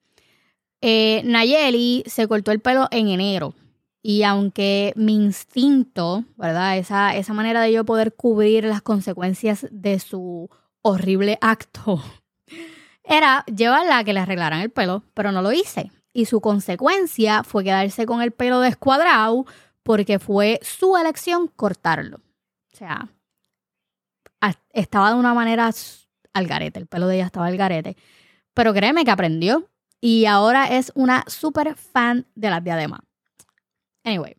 eh, 0.80 1.22
Nayeli 1.24 2.04
se 2.06 2.28
cortó 2.28 2.52
el 2.52 2.60
pelo 2.60 2.86
en 2.92 3.08
enero. 3.08 3.52
Y 4.08 4.22
aunque 4.22 4.94
mi 4.96 5.14
instinto, 5.14 6.24
¿verdad? 6.38 6.78
Esa, 6.78 7.14
esa 7.14 7.34
manera 7.34 7.60
de 7.60 7.74
yo 7.74 7.84
poder 7.84 8.14
cubrir 8.14 8.64
las 8.64 8.80
consecuencias 8.80 9.66
de 9.70 9.98
su 9.98 10.48
horrible 10.80 11.36
acto, 11.42 12.02
era 13.04 13.44
llevarla 13.44 13.98
a 13.98 14.04
que 14.04 14.14
le 14.14 14.20
arreglaran 14.20 14.62
el 14.62 14.70
pelo, 14.70 15.02
pero 15.12 15.30
no 15.30 15.42
lo 15.42 15.52
hice 15.52 15.92
y 16.14 16.24
su 16.24 16.40
consecuencia 16.40 17.44
fue 17.44 17.64
quedarse 17.64 18.06
con 18.06 18.22
el 18.22 18.32
pelo 18.32 18.60
descuadrado 18.60 19.44
porque 19.82 20.18
fue 20.18 20.58
su 20.62 20.96
elección 20.96 21.46
cortarlo. 21.46 22.16
O 22.72 22.76
sea, 22.78 23.10
estaba 24.72 25.10
de 25.10 25.16
una 25.16 25.34
manera 25.34 25.70
al 26.32 26.46
garete, 26.46 26.80
el 26.80 26.86
pelo 26.86 27.08
de 27.08 27.16
ella 27.16 27.26
estaba 27.26 27.44
al 27.44 27.58
garete. 27.58 27.94
Pero 28.54 28.72
créeme 28.72 29.04
que 29.04 29.10
aprendió 29.10 29.68
y 30.00 30.24
ahora 30.24 30.74
es 30.78 30.92
una 30.94 31.26
super 31.26 31.74
fan 31.74 32.26
de 32.34 32.48
las 32.48 32.64
diademas. 32.64 33.00
Anyway, 34.04 34.36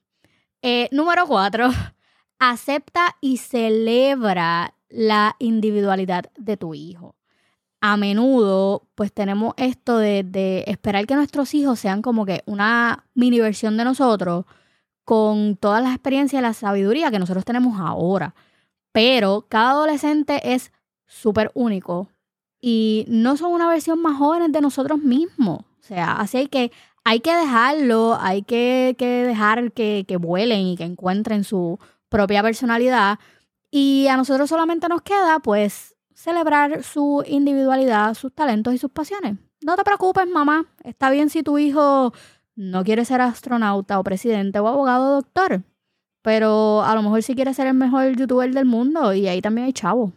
eh, 0.61 0.89
número 0.91 1.27
cuatro, 1.27 1.69
acepta 2.39 3.15
y 3.21 3.37
celebra 3.37 4.75
la 4.89 5.35
individualidad 5.39 6.31
de 6.37 6.57
tu 6.57 6.73
hijo 6.73 7.15
a 7.81 7.97
menudo 7.97 8.87
pues 8.95 9.13
tenemos 9.13 9.53
esto 9.57 9.97
de, 9.97 10.63
esperar 10.67 11.05
que 11.07 11.15
nuestros 11.15 11.53
hijos 11.53 11.79
sean 11.79 12.01
como 12.01 12.25
que 12.25 12.43
una 12.45 13.05
mini 13.13 13.39
versión 13.39 13.77
de 13.77 13.85
nosotros 13.85 14.45
con 15.05 15.55
todas 15.55 15.81
las 15.81 15.93
experiencias 15.93 16.39
y 16.39 16.43
la 16.43 16.53
sabiduría 16.53 17.09
que 17.09 17.19
nosotros 17.19 17.45
tenemos 17.45 17.79
ahora. 17.79 18.35
Pero 18.91 19.45
cada 19.49 19.71
adolescente 19.71 20.53
es 20.53 20.71
súper 21.07 21.51
único 21.55 22.09
y 22.61 23.05
no 23.07 23.37
son 23.37 23.53
una 23.53 23.67
versión 23.67 24.01
más 24.01 24.17
joven 24.17 24.51
de 24.51 24.61
nosotros 24.61 24.99
mismos. 24.99 25.61
O 25.61 25.83
sea, 25.83 26.13
así 26.13 26.47
que, 26.47 26.71
hay 27.03 27.19
que 27.21 27.33
dejarlo, 27.33 28.17
hay 28.19 28.43
que, 28.43 28.95
que 28.97 29.25
dejar 29.25 29.71
que, 29.71 30.05
que 30.07 30.17
vuelen 30.17 30.61
y 30.61 30.77
que 30.77 30.83
encuentren 30.83 31.43
su 31.43 31.79
propia 32.09 32.43
personalidad. 32.43 33.19
Y 33.71 34.07
a 34.07 34.17
nosotros 34.17 34.49
solamente 34.49 34.87
nos 34.87 35.01
queda 35.01 35.39
pues 35.39 35.95
celebrar 36.13 36.83
su 36.83 37.23
individualidad, 37.25 38.13
sus 38.13 38.33
talentos 38.33 38.73
y 38.73 38.77
sus 38.77 38.91
pasiones. 38.91 39.37
No 39.61 39.75
te 39.75 39.83
preocupes, 39.83 40.27
mamá. 40.27 40.65
Está 40.83 41.09
bien 41.11 41.29
si 41.29 41.43
tu 41.43 41.57
hijo 41.57 42.13
no 42.55 42.83
quiere 42.83 43.05
ser 43.05 43.21
astronauta 43.21 43.99
o 43.99 44.03
presidente 44.03 44.59
o 44.59 44.67
abogado 44.67 45.11
o 45.11 45.15
doctor. 45.15 45.63
Pero 46.21 46.83
a 46.83 46.93
lo 46.95 47.01
mejor 47.01 47.23
sí 47.23 47.35
quiere 47.35 47.53
ser 47.53 47.67
el 47.67 47.73
mejor 47.73 48.15
youtuber 48.15 48.53
del 48.53 48.65
mundo 48.65 49.13
y 49.13 49.27
ahí 49.27 49.41
también 49.41 49.65
hay 49.65 49.73
chavo. 49.73 50.11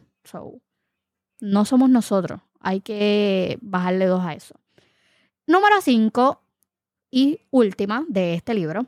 no 1.41 1.65
somos 1.65 1.91
nosotros. 1.91 2.41
Hay 2.61 2.81
que 2.81 3.59
bajarle 3.61 4.07
dos 4.07 4.25
a 4.25 4.35
eso. 4.35 4.57
Número 5.47 5.81
5 5.81 6.42
y 7.13 7.43
última 7.51 8.05
de 8.09 8.35
este 8.35 8.55
libro. 8.55 8.87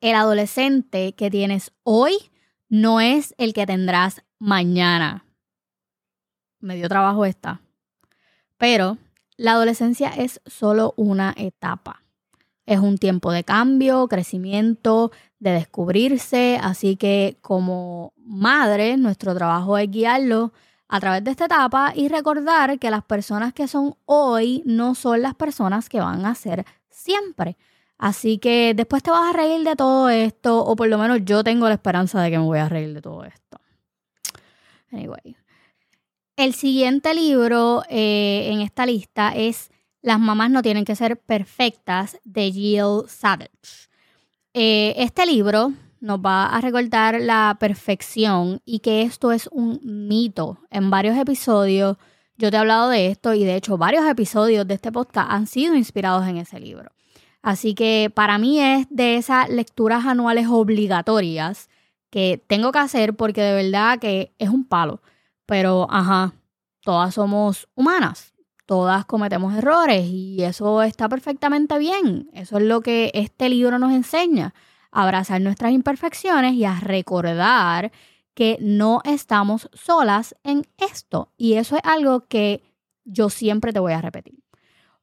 El 0.00 0.14
adolescente 0.14 1.12
que 1.12 1.30
tienes 1.30 1.72
hoy 1.82 2.14
no 2.70 3.02
es 3.02 3.34
el 3.36 3.52
que 3.52 3.66
tendrás 3.66 4.22
mañana 4.38 5.26
me 6.60 6.76
dio 6.76 6.88
trabajo 6.88 7.24
esta. 7.24 7.60
Pero 8.56 8.98
la 9.36 9.52
adolescencia 9.52 10.08
es 10.08 10.40
solo 10.46 10.94
una 10.96 11.34
etapa. 11.36 12.02
Es 12.66 12.80
un 12.80 12.98
tiempo 12.98 13.32
de 13.32 13.44
cambio, 13.44 14.08
crecimiento, 14.08 15.10
de 15.38 15.52
descubrirse, 15.52 16.58
así 16.62 16.96
que 16.96 17.38
como 17.40 18.12
madre, 18.16 18.96
nuestro 18.96 19.34
trabajo 19.34 19.78
es 19.78 19.90
guiarlo 19.90 20.52
a 20.88 21.00
través 21.00 21.22
de 21.22 21.30
esta 21.30 21.46
etapa 21.46 21.92
y 21.94 22.08
recordar 22.08 22.78
que 22.78 22.90
las 22.90 23.04
personas 23.04 23.54
que 23.54 23.68
son 23.68 23.94
hoy 24.04 24.62
no 24.66 24.94
son 24.94 25.22
las 25.22 25.34
personas 25.34 25.88
que 25.88 26.00
van 26.00 26.26
a 26.26 26.34
ser 26.34 26.66
siempre. 27.08 27.56
Así 27.96 28.38
que 28.38 28.74
después 28.74 29.02
te 29.02 29.10
vas 29.10 29.34
a 29.34 29.36
reír 29.36 29.64
de 29.64 29.74
todo 29.74 30.08
esto, 30.08 30.64
o 30.64 30.76
por 30.76 30.88
lo 30.88 30.98
menos 30.98 31.20
yo 31.24 31.42
tengo 31.42 31.66
la 31.66 31.74
esperanza 31.74 32.22
de 32.22 32.30
que 32.30 32.38
me 32.38 32.44
voy 32.44 32.58
a 32.58 32.68
reír 32.68 32.92
de 32.94 33.00
todo 33.00 33.24
esto. 33.24 33.60
Anyway, 34.92 35.36
el 36.36 36.54
siguiente 36.54 37.14
libro 37.14 37.82
eh, 37.88 38.50
en 38.52 38.60
esta 38.60 38.86
lista 38.86 39.32
es 39.34 39.70
Las 40.02 40.20
mamás 40.20 40.50
no 40.50 40.62
tienen 40.62 40.84
que 40.84 40.94
ser 40.94 41.18
perfectas 41.18 42.18
de 42.24 42.52
Jill 42.52 43.08
Savage. 43.08 43.88
Eh, 44.54 44.94
este 44.96 45.26
libro 45.26 45.72
nos 46.00 46.20
va 46.20 46.46
a 46.46 46.60
recordar 46.60 47.20
la 47.20 47.56
perfección 47.58 48.60
y 48.64 48.78
que 48.78 49.02
esto 49.02 49.32
es 49.32 49.48
un 49.50 49.80
mito. 49.82 50.58
En 50.70 50.90
varios 50.90 51.16
episodios 51.16 51.96
yo 52.36 52.50
te 52.50 52.56
he 52.56 52.60
hablado 52.60 52.88
de 52.90 53.08
esto 53.08 53.34
y 53.34 53.42
de 53.42 53.56
hecho 53.56 53.76
varios 53.76 54.06
episodios 54.06 54.66
de 54.68 54.74
este 54.74 54.92
podcast 54.92 55.28
han 55.32 55.48
sido 55.48 55.74
inspirados 55.74 56.26
en 56.28 56.36
ese 56.36 56.60
libro. 56.60 56.92
Así 57.42 57.74
que 57.74 58.10
para 58.14 58.38
mí 58.38 58.60
es 58.60 58.86
de 58.90 59.16
esas 59.16 59.48
lecturas 59.48 60.06
anuales 60.06 60.48
obligatorias 60.48 61.68
que 62.10 62.42
tengo 62.46 62.72
que 62.72 62.78
hacer 62.78 63.14
porque 63.14 63.42
de 63.42 63.54
verdad 63.64 63.98
que 63.98 64.34
es 64.38 64.48
un 64.48 64.64
palo. 64.64 65.00
Pero, 65.46 65.86
ajá, 65.90 66.34
todas 66.82 67.14
somos 67.14 67.68
humanas, 67.74 68.34
todas 68.66 69.04
cometemos 69.06 69.54
errores 69.54 70.06
y 70.06 70.42
eso 70.42 70.82
está 70.82 71.08
perfectamente 71.08 71.78
bien. 71.78 72.28
Eso 72.32 72.58
es 72.58 72.64
lo 72.64 72.80
que 72.80 73.10
este 73.14 73.48
libro 73.48 73.78
nos 73.78 73.92
enseña, 73.92 74.54
abrazar 74.90 75.40
nuestras 75.40 75.72
imperfecciones 75.72 76.54
y 76.54 76.64
a 76.64 76.80
recordar 76.80 77.92
que 78.34 78.58
no 78.60 79.00
estamos 79.04 79.68
solas 79.72 80.36
en 80.44 80.66
esto. 80.76 81.32
Y 81.36 81.54
eso 81.54 81.76
es 81.76 81.82
algo 81.84 82.26
que 82.26 82.62
yo 83.04 83.30
siempre 83.30 83.72
te 83.72 83.80
voy 83.80 83.94
a 83.94 84.02
repetir. 84.02 84.47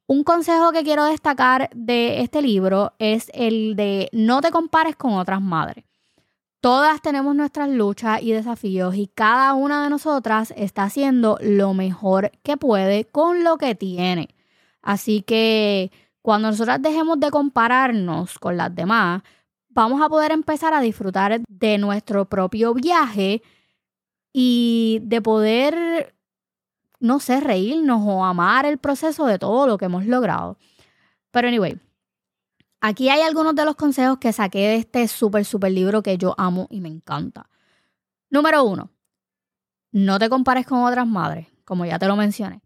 Un 0.08 0.22
consejo 0.22 0.70
que 0.70 0.84
quiero 0.84 1.04
destacar 1.04 1.68
de 1.74 2.20
este 2.20 2.40
libro 2.40 2.92
es 2.98 3.30
el 3.34 3.74
de 3.74 4.08
no 4.12 4.40
te 4.40 4.52
compares 4.52 4.94
con 4.94 5.14
otras 5.14 5.42
madres. 5.42 5.84
Todas 6.60 7.02
tenemos 7.02 7.34
nuestras 7.34 7.68
luchas 7.68 8.22
y 8.22 8.32
desafíos 8.32 8.94
y 8.94 9.08
cada 9.08 9.54
una 9.54 9.82
de 9.84 9.90
nosotras 9.90 10.54
está 10.56 10.84
haciendo 10.84 11.38
lo 11.40 11.74
mejor 11.74 12.30
que 12.42 12.56
puede 12.56 13.04
con 13.04 13.44
lo 13.44 13.56
que 13.56 13.74
tiene. 13.74 14.28
Así 14.80 15.22
que 15.22 15.90
cuando 16.22 16.50
nosotras 16.50 16.80
dejemos 16.82 17.20
de 17.20 17.30
compararnos 17.30 18.38
con 18.38 18.56
las 18.56 18.74
demás, 18.74 19.22
vamos 19.68 20.00
a 20.02 20.08
poder 20.08 20.32
empezar 20.32 20.72
a 20.74 20.80
disfrutar 20.80 21.40
de 21.48 21.78
nuestro 21.78 22.24
propio 22.24 22.74
viaje 22.74 23.42
y 24.32 25.00
de 25.02 25.22
poder, 25.22 26.15
no 27.06 27.20
sé, 27.20 27.40
reírnos 27.40 28.02
o 28.04 28.24
amar 28.24 28.66
el 28.66 28.78
proceso 28.78 29.26
de 29.26 29.38
todo 29.38 29.66
lo 29.66 29.78
que 29.78 29.86
hemos 29.86 30.06
logrado. 30.06 30.58
Pero 31.30 31.48
anyway, 31.48 31.80
Aquí 32.80 33.08
hay 33.08 33.22
algunos 33.22 33.54
de 33.54 33.64
los 33.64 33.74
consejos 33.74 34.18
que 34.18 34.32
saqué 34.32 34.58
de 34.58 34.76
este 34.76 35.08
súper, 35.08 35.44
súper 35.44 35.72
libro 35.72 36.02
que 36.02 36.18
yo 36.18 36.34
amo 36.38 36.68
y 36.70 36.80
me 36.80 36.88
encanta. 36.88 37.48
Número 38.30 38.62
uno, 38.64 38.90
no 39.92 40.18
te 40.18 40.28
compares 40.28 40.66
con 40.66 40.84
otras 40.84 41.06
madres, 41.06 41.48
como 41.64 41.84
ya 41.84 41.98
te 41.98 42.06
lo 42.06 42.14
mencioné. 42.16 42.60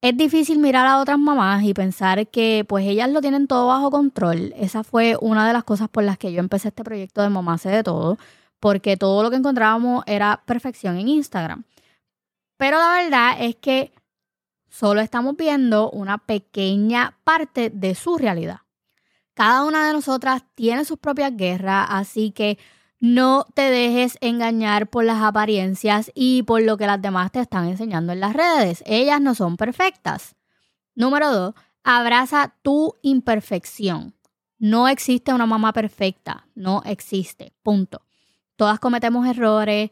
Es 0.00 0.16
difícil 0.16 0.58
mirar 0.58 0.86
a 0.86 0.98
otras 0.98 1.18
mamás 1.18 1.62
y 1.62 1.74
pensar 1.74 2.28
que 2.28 2.66
pues 2.68 2.86
ellas 2.86 3.08
lo 3.10 3.20
tienen 3.20 3.46
todo 3.46 3.68
bajo 3.68 3.90
control. 3.90 4.52
Esa 4.56 4.82
fue 4.82 5.16
una 5.20 5.46
de 5.46 5.52
las 5.52 5.64
cosas 5.64 5.88
por 5.88 6.02
las 6.02 6.18
que 6.18 6.32
yo 6.32 6.40
empecé 6.40 6.68
este 6.68 6.82
proyecto 6.82 7.22
de 7.22 7.30
Mamá 7.30 7.54
hace 7.54 7.70
de 7.70 7.84
todo, 7.84 8.18
porque 8.58 8.96
todo 8.96 9.22
lo 9.22 9.30
que 9.30 9.36
encontrábamos 9.36 10.02
era 10.06 10.42
perfección 10.44 10.98
en 10.98 11.08
Instagram. 11.08 11.64
Pero 12.62 12.78
la 12.78 12.92
verdad 12.92 13.34
es 13.40 13.56
que 13.56 13.92
solo 14.68 15.00
estamos 15.00 15.36
viendo 15.36 15.90
una 15.90 16.18
pequeña 16.18 17.18
parte 17.24 17.70
de 17.70 17.96
su 17.96 18.18
realidad. 18.18 18.60
Cada 19.34 19.64
una 19.64 19.88
de 19.88 19.92
nosotras 19.92 20.44
tiene 20.54 20.84
sus 20.84 20.96
propias 20.96 21.36
guerras, 21.36 21.88
así 21.90 22.30
que 22.30 22.58
no 23.00 23.46
te 23.54 23.62
dejes 23.62 24.16
engañar 24.20 24.88
por 24.90 25.02
las 25.02 25.20
apariencias 25.24 26.12
y 26.14 26.44
por 26.44 26.62
lo 26.62 26.76
que 26.76 26.86
las 26.86 27.02
demás 27.02 27.32
te 27.32 27.40
están 27.40 27.66
enseñando 27.66 28.12
en 28.12 28.20
las 28.20 28.32
redes. 28.32 28.84
Ellas 28.86 29.20
no 29.20 29.34
son 29.34 29.56
perfectas. 29.56 30.36
Número 30.94 31.32
dos, 31.32 31.54
abraza 31.82 32.54
tu 32.62 32.94
imperfección. 33.02 34.14
No 34.60 34.86
existe 34.86 35.34
una 35.34 35.46
mamá 35.46 35.72
perfecta, 35.72 36.46
no 36.54 36.80
existe, 36.84 37.54
punto. 37.64 38.02
Todas 38.54 38.78
cometemos 38.78 39.26
errores, 39.26 39.90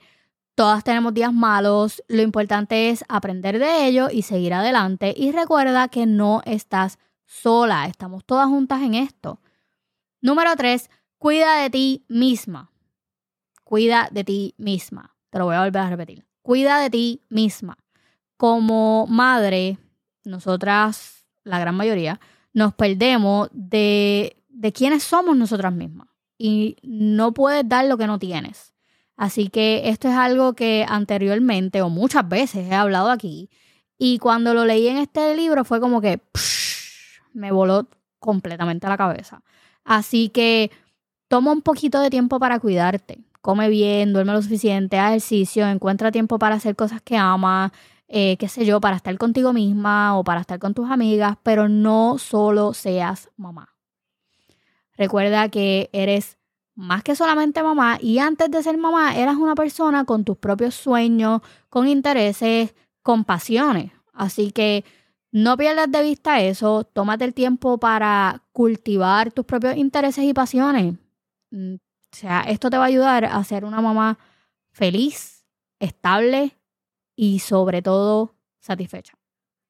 todas 0.61 0.85
tenemos 0.85 1.14
días 1.14 1.33
malos, 1.33 2.05
lo 2.07 2.21
importante 2.21 2.90
es 2.90 3.02
aprender 3.09 3.59
de 3.59 3.87
ello 3.87 4.09
y 4.12 4.21
seguir 4.21 4.52
adelante 4.52 5.14
y 5.17 5.33
recuerda 5.33 5.88
que 5.88 6.05
no 6.05 6.43
estás 6.45 6.99
sola, 7.25 7.87
estamos 7.87 8.26
todas 8.26 8.47
juntas 8.49 8.83
en 8.83 8.93
esto. 8.93 9.40
Número 10.21 10.55
tres, 10.57 10.90
cuida 11.17 11.62
de 11.62 11.71
ti 11.71 12.05
misma. 12.09 12.71
Cuida 13.64 14.11
de 14.12 14.23
ti 14.23 14.55
misma. 14.59 15.17
Te 15.31 15.38
lo 15.38 15.47
voy 15.47 15.55
a 15.55 15.64
volver 15.64 15.81
a 15.81 15.88
repetir. 15.88 16.26
Cuida 16.43 16.79
de 16.79 16.90
ti 16.90 17.23
misma. 17.31 17.79
Como 18.37 19.07
madre, 19.07 19.79
nosotras, 20.25 21.25
la 21.43 21.59
gran 21.59 21.75
mayoría, 21.75 22.21
nos 22.52 22.75
perdemos 22.75 23.49
de, 23.55 24.37
de 24.50 24.73
quiénes 24.75 25.05
somos 25.05 25.38
nosotras 25.38 25.73
mismas. 25.73 26.09
Y 26.37 26.76
no 26.83 27.33
puedes 27.33 27.67
dar 27.67 27.87
lo 27.87 27.97
que 27.97 28.07
no 28.07 28.19
tienes. 28.19 28.75
Así 29.21 29.50
que 29.50 29.91
esto 29.91 30.09
es 30.09 30.15
algo 30.15 30.55
que 30.55 30.87
anteriormente 30.89 31.83
o 31.83 31.91
muchas 31.91 32.27
veces 32.27 32.67
he 32.71 32.75
hablado 32.75 33.11
aquí. 33.11 33.50
Y 33.99 34.19
cuando 34.19 34.55
lo 34.55 34.65
leí 34.65 34.89
en 34.89 34.97
este 34.97 35.37
libro 35.37 35.62
fue 35.67 35.79
como 35.79 36.00
que 36.00 36.23
me 37.35 37.53
voló 37.53 37.87
completamente 38.19 38.89
la 38.89 38.97
cabeza. 38.97 39.43
Así 39.85 40.31
que 40.31 40.71
toma 41.29 41.53
un 41.53 41.61
poquito 41.61 42.00
de 42.00 42.09
tiempo 42.09 42.39
para 42.39 42.61
cuidarte. 42.61 43.19
Come 43.43 43.69
bien, 43.69 44.15
duerme 44.15 44.33
lo 44.33 44.41
suficiente, 44.41 44.99
haz 44.99 45.11
ejercicio, 45.11 45.69
encuentra 45.69 46.11
tiempo 46.11 46.39
para 46.39 46.55
hacer 46.55 46.75
cosas 46.75 47.03
que 47.03 47.19
amas, 47.19 47.73
eh, 48.09 48.39
qué 48.39 48.49
sé 48.49 48.65
yo, 48.65 48.81
para 48.81 48.97
estar 48.97 49.19
contigo 49.19 49.53
misma 49.53 50.19
o 50.19 50.25
para 50.25 50.41
estar 50.41 50.59
con 50.59 50.73
tus 50.73 50.91
amigas, 50.91 51.37
pero 51.43 51.69
no 51.69 52.17
solo 52.17 52.73
seas 52.73 53.29
mamá. 53.37 53.69
Recuerda 54.97 55.50
que 55.50 55.91
eres 55.93 56.39
más 56.81 57.03
que 57.03 57.15
solamente 57.15 57.63
mamá 57.63 57.99
y 58.01 58.19
antes 58.19 58.51
de 58.51 58.63
ser 58.63 58.79
mamá 58.79 59.15
eras 59.15 59.37
una 59.37 59.55
persona 59.55 60.05
con 60.05 60.25
tus 60.25 60.39
propios 60.39 60.75
sueños, 60.75 61.43
con 61.69 61.87
intereses, 61.87 62.75
con 63.03 63.25
pasiones. 63.25 63.93
Así 64.15 64.51
que 64.51 64.85
no 65.31 65.57
pierdas 65.59 65.93
de 65.93 66.03
vista 66.03 66.41
eso, 66.41 66.85
tómate 66.85 67.25
el 67.25 67.35
tiempo 67.35 67.79
para 67.79 68.43
cultivar 68.53 69.31
tus 69.31 69.45
propios 69.45 69.77
intereses 69.77 70.25
y 70.25 70.33
pasiones. 70.33 70.95
Mm, 71.51 71.75
o 71.75 72.17
sea, 72.17 72.41
esto 72.43 72.71
te 72.71 72.79
va 72.79 72.85
a 72.85 72.89
ayudar 72.89 73.27
a 73.27 73.45
ser 73.45 73.65
una 73.67 73.83
mamá 73.83 74.19
feliz, 74.73 75.45
estable 75.79 76.57
y 77.15 77.41
sobre 77.41 77.83
todo 77.83 78.35
satisfecha. 78.59 79.13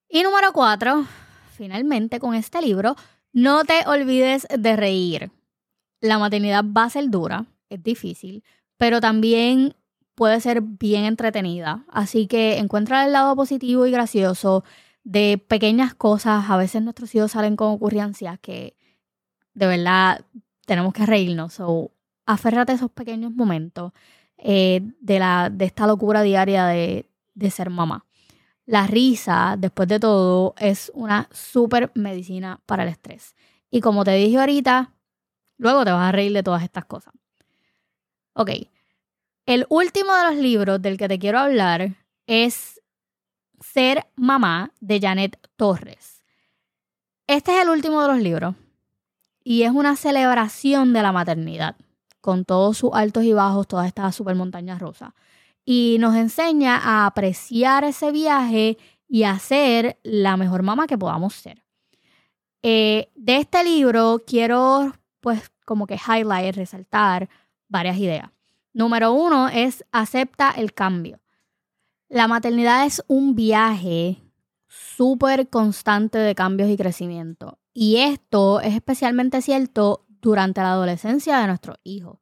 Y 0.08 0.22
número 0.22 0.52
cuatro, 0.52 1.04
finalmente 1.56 2.20
con 2.20 2.34
este 2.34 2.62
libro, 2.62 2.94
no 3.32 3.64
te 3.64 3.82
olvides 3.86 4.46
de 4.56 4.76
reír. 4.76 5.30
La 6.00 6.18
maternidad 6.18 6.64
va 6.64 6.84
a 6.84 6.90
ser 6.90 7.10
dura, 7.10 7.46
es 7.68 7.82
difícil, 7.82 8.42
pero 8.76 9.00
también 9.00 9.74
puede 10.14 10.40
ser 10.40 10.60
bien 10.62 11.04
entretenida. 11.04 11.84
Así 11.88 12.26
que 12.26 12.58
encuentra 12.58 13.04
el 13.04 13.12
lado 13.12 13.34
positivo 13.36 13.86
y 13.86 13.90
gracioso 13.90 14.64
de 15.04 15.38
pequeñas 15.38 15.94
cosas. 15.94 16.50
A 16.50 16.56
veces 16.56 16.82
nuestros 16.82 17.14
hijos 17.14 17.32
salen 17.32 17.56
con 17.56 17.72
ocurrencias 17.72 18.38
que 18.40 18.76
de 19.54 19.66
verdad 19.66 20.24
tenemos 20.66 20.92
que 20.92 21.06
reírnos. 21.06 21.58
O 21.60 21.90
aférrate 22.26 22.72
a 22.72 22.74
esos 22.74 22.90
pequeños 22.90 23.32
momentos 23.32 23.92
eh, 24.36 24.82
de, 25.00 25.18
la, 25.18 25.50
de 25.50 25.64
esta 25.64 25.86
locura 25.86 26.22
diaria 26.22 26.66
de, 26.66 27.06
de 27.34 27.50
ser 27.50 27.70
mamá. 27.70 28.06
La 28.66 28.86
risa, 28.86 29.56
después 29.58 29.88
de 29.88 30.00
todo, 30.00 30.54
es 30.58 30.92
una 30.94 31.28
súper 31.32 31.90
medicina 31.94 32.60
para 32.66 32.84
el 32.84 32.90
estrés. 32.90 33.34
Y 33.70 33.80
como 33.80 34.04
te 34.04 34.12
dije 34.12 34.38
ahorita, 34.38 34.92
luego 35.60 35.84
te 35.84 35.92
vas 35.92 36.08
a 36.08 36.12
reír 36.12 36.32
de 36.32 36.42
todas 36.42 36.62
estas 36.62 36.86
cosas. 36.86 37.12
Ok, 38.32 38.50
el 39.46 39.66
último 39.68 40.14
de 40.14 40.24
los 40.24 40.36
libros 40.36 40.80
del 40.80 40.96
que 40.96 41.08
te 41.08 41.18
quiero 41.18 41.38
hablar 41.38 41.96
es 42.26 42.80
Ser 43.60 44.06
Mamá 44.16 44.72
de 44.80 45.00
Janet 45.00 45.38
Torres. 45.56 46.24
Este 47.26 47.56
es 47.56 47.62
el 47.62 47.68
último 47.68 48.00
de 48.02 48.08
los 48.08 48.18
libros 48.18 48.54
y 49.44 49.62
es 49.62 49.70
una 49.70 49.96
celebración 49.96 50.92
de 50.92 51.02
la 51.02 51.12
maternidad, 51.12 51.76
con 52.20 52.44
todos 52.44 52.78
sus 52.78 52.90
altos 52.94 53.24
y 53.24 53.32
bajos, 53.34 53.68
todas 53.68 53.86
estas 53.86 54.16
super 54.16 54.34
montañas 54.34 54.80
rosas 54.80 55.12
y 55.64 55.98
nos 56.00 56.16
enseña 56.16 56.78
a 56.78 57.06
apreciar 57.06 57.84
ese 57.84 58.10
viaje 58.12 58.78
y 59.06 59.24
a 59.24 59.38
ser 59.38 59.98
la 60.02 60.36
mejor 60.36 60.62
mamá 60.62 60.86
que 60.86 60.98
podamos 60.98 61.34
ser. 61.34 61.62
Eh, 62.62 63.10
de 63.14 63.36
este 63.36 63.62
libro 63.64 64.22
quiero 64.26 64.92
pues 65.20 65.50
como 65.64 65.86
que 65.86 65.96
highlight, 65.96 66.56
resaltar 66.56 67.28
varias 67.68 67.96
ideas. 67.98 68.30
Número 68.72 69.12
uno 69.12 69.48
es 69.48 69.84
acepta 69.92 70.50
el 70.50 70.74
cambio. 70.74 71.20
La 72.08 72.28
maternidad 72.28 72.86
es 72.86 73.02
un 73.06 73.34
viaje 73.34 74.22
súper 74.66 75.48
constante 75.48 76.18
de 76.18 76.34
cambios 76.34 76.70
y 76.70 76.76
crecimiento. 76.76 77.58
Y 77.72 77.98
esto 77.98 78.60
es 78.60 78.74
especialmente 78.74 79.42
cierto 79.42 80.06
durante 80.20 80.60
la 80.60 80.72
adolescencia 80.72 81.38
de 81.38 81.46
nuestros 81.46 81.76
hijos. 81.84 82.18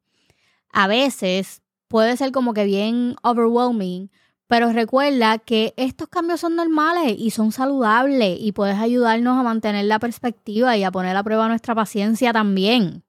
A 0.71 0.87
veces 0.87 1.61
puede 1.87 2.17
ser 2.17 2.31
como 2.31 2.53
que 2.53 2.65
bien 2.65 3.15
overwhelming, 3.23 4.11
pero 4.49 4.73
recuerda 4.73 5.37
que 5.37 5.75
estos 5.77 6.07
cambios 6.07 6.39
son 6.39 6.55
normales 6.55 7.13
y 7.19 7.29
son 7.29 7.51
saludables 7.51 8.35
y 8.41 8.51
puedes 8.51 8.79
ayudarnos 8.79 9.37
a 9.37 9.43
mantener 9.43 9.85
la 9.85 9.99
perspectiva 9.99 10.75
y 10.75 10.83
a 10.83 10.91
poner 10.91 11.15
a 11.15 11.21
prueba 11.21 11.47
nuestra 11.47 11.75
paciencia 11.75 12.33
también. 12.33 13.03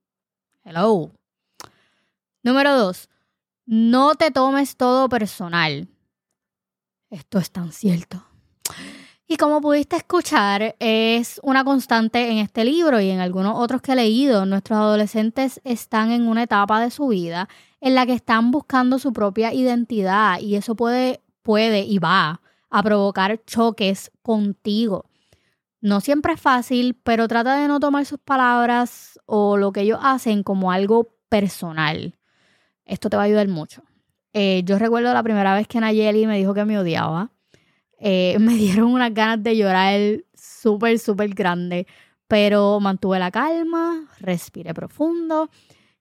Hello. 0.65 1.11
Número 2.43 2.77
dos, 2.77 3.09
no 3.65 4.17
te 4.17 4.31
tomes 4.31 4.77
todo 4.77 5.09
personal. 5.09 5.89
Esto 7.09 7.39
es 7.39 7.51
tan 7.51 7.73
cierto. 7.73 8.23
Y 9.27 9.39
como 9.39 9.63
pudiste 9.63 9.97
escuchar, 9.97 10.77
es 10.79 11.41
una 11.43 11.65
constante 11.65 12.33
en 12.33 12.37
este 12.39 12.65
libro 12.65 13.01
y 13.01 13.09
en 13.09 13.21
algunos 13.21 13.55
otros 13.57 13.81
que 13.81 13.93
he 13.93 13.97
leído. 13.97 14.45
Nuestros 14.45 14.77
adolescentes 14.77 15.63
están 15.65 16.11
en 16.11 16.29
una 16.29 16.43
etapa 16.43 16.81
de 16.81 16.91
su 16.91 17.09
vida 17.09 17.49
en 17.81 17.95
la 17.95 18.05
que 18.05 18.13
están 18.13 18.51
buscando 18.51 18.99
su 18.99 19.13
propia 19.15 19.55
identidad 19.55 20.41
y 20.41 20.57
eso 20.57 20.75
puede, 20.75 21.21
puede 21.43 21.81
y 21.81 21.99
va 21.99 22.41
a 22.71 22.83
provocar 22.83 23.43
choques 23.45 24.11
contigo. 24.23 25.07
No 25.81 26.01
siempre 26.01 26.35
es 26.35 26.41
fácil, 26.41 26.95
pero 27.03 27.27
trata 27.27 27.59
de 27.59 27.69
no 27.69 27.81
tomar 27.81 28.05
sus 28.05 28.19
palabras 28.19 29.19
o 29.27 29.57
lo 29.57 29.73
que 29.73 29.81
ellos 29.81 29.99
hacen 30.03 30.43
como 30.43 30.71
algo 30.73 31.15
personal. 31.29 32.19
Esto 32.85 33.09
te 33.09 33.17
va 33.17 33.23
a 33.23 33.27
ayudar 33.27 33.49
mucho. 33.49 33.83
Eh, 34.33 34.63
yo 34.65 34.79
recuerdo 34.79 35.13
la 35.13 35.23
primera 35.23 35.55
vez 35.55 35.67
que 35.67 35.81
Nayeli 35.81 36.27
me 36.27 36.37
dijo 36.39 36.55
que 36.55 36.65
me 36.65 36.79
odiaba. 36.79 37.31
Eh, 37.99 38.37
me 38.41 38.55
dieron 38.55 38.93
unas 38.93 39.15
ganas 39.15 39.43
de 39.43 39.57
llorar 39.57 40.01
súper, 40.35 40.99
súper 40.99 41.31
grande, 41.31 41.87
pero 42.29 42.79
mantuve 42.81 43.19
la 43.19 43.31
calma, 43.31 44.07
respiré 44.21 44.75
profundo 44.75 45.51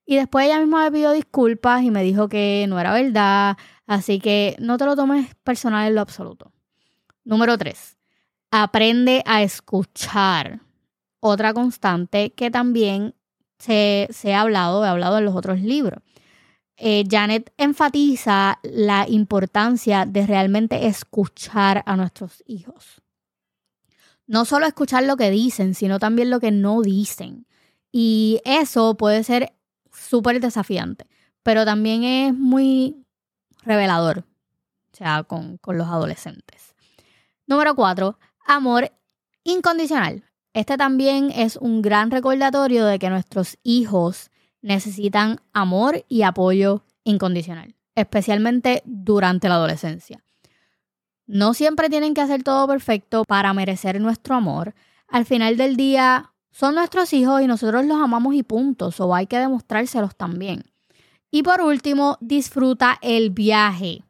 y 0.10 0.16
después 0.16 0.48
ella 0.48 0.60
misma 0.60 0.86
me 0.86 0.92
pidió 0.92 1.12
disculpas 1.12 1.84
y 1.84 1.92
me 1.92 2.02
dijo 2.02 2.30
que 2.30 2.66
no 2.68 2.80
era 2.80 2.92
verdad. 2.94 3.58
Así 3.90 4.20
que 4.20 4.56
no 4.60 4.78
te 4.78 4.86
lo 4.86 4.96
tomes 4.96 5.34
personal 5.44 5.88
en 5.88 5.96
lo 5.96 6.02
absoluto. 6.02 6.54
Número 7.24 7.58
tres, 7.58 7.98
aprende 8.52 9.24
a 9.26 9.42
escuchar. 9.42 10.62
Otra 11.20 11.56
constante 11.56 12.32
que 12.34 12.52
también 12.52 13.16
se, 13.58 14.08
se 14.12 14.36
ha 14.36 14.42
hablado, 14.42 14.86
he 14.86 14.88
hablado 14.88 15.18
en 15.18 15.26
los 15.26 15.36
otros 15.36 15.62
libros. 15.62 16.04
Eh, 16.78 17.04
Janet 17.10 17.52
enfatiza 17.58 18.60
la 18.62 19.10
importancia 19.10 20.06
de 20.06 20.28
realmente 20.28 20.86
escuchar 20.86 21.82
a 21.88 21.96
nuestros 21.96 22.44
hijos. 22.46 23.02
No 24.28 24.46
solo 24.46 24.68
escuchar 24.68 25.04
lo 25.06 25.18
que 25.18 25.32
dicen, 25.32 25.74
sino 25.74 25.98
también 25.98 26.30
lo 26.30 26.40
que 26.40 26.52
no 26.52 26.84
dicen. 26.84 27.48
Y 27.92 28.40
eso 28.46 28.96
puede 28.98 29.24
ser 29.24 29.52
súper 29.92 30.40
desafiante, 30.40 31.08
pero 31.42 31.66
también 31.66 32.04
es 32.04 32.36
muy 32.36 33.04
revelador, 33.64 34.26
o 34.92 34.96
sea, 34.96 35.24
con, 35.24 35.58
con 35.58 35.78
los 35.78 35.88
adolescentes. 35.88 36.76
Número 37.48 37.76
cuatro, 37.76 38.20
amor 38.46 38.92
incondicional. 39.44 40.24
Este 40.54 40.78
también 40.78 41.32
es 41.32 41.58
un 41.58 41.82
gran 41.82 42.12
recordatorio 42.12 42.86
de 42.86 43.00
que 43.00 43.10
nuestros 43.10 43.58
hijos 43.64 44.32
necesitan 44.62 45.40
amor 45.54 46.06
y 46.08 46.24
apoyo 46.24 46.84
incondicional, 47.04 47.76
especialmente 47.96 48.82
durante 48.86 49.48
la 49.48 49.56
adolescencia. 49.56 50.24
No 51.28 51.54
siempre 51.54 51.90
tienen 51.90 52.14
que 52.14 52.22
hacer 52.22 52.44
todo 52.44 52.68
perfecto 52.68 53.24
para 53.24 53.54
merecer 53.54 54.02
nuestro 54.02 54.36
amor. 54.36 54.74
Al 55.08 55.26
final 55.26 55.58
del 55.58 55.76
día, 55.76 56.34
son 56.52 56.76
nuestros 56.76 57.14
hijos 57.14 57.42
y 57.42 57.48
nosotros 57.48 57.86
los 57.86 58.02
amamos 58.02 58.34
y 58.34 58.44
punto, 58.44 58.90
o 58.98 59.16
hay 59.16 59.28
que 59.28 59.38
demostrárselos 59.38 60.16
también. 60.16 60.64
Y 61.32 61.44
por 61.44 61.62
último, 61.62 62.18
disfruta 62.22 62.98
el 63.02 63.30
viaje. 63.30 64.04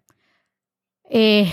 Eh, 1.09 1.51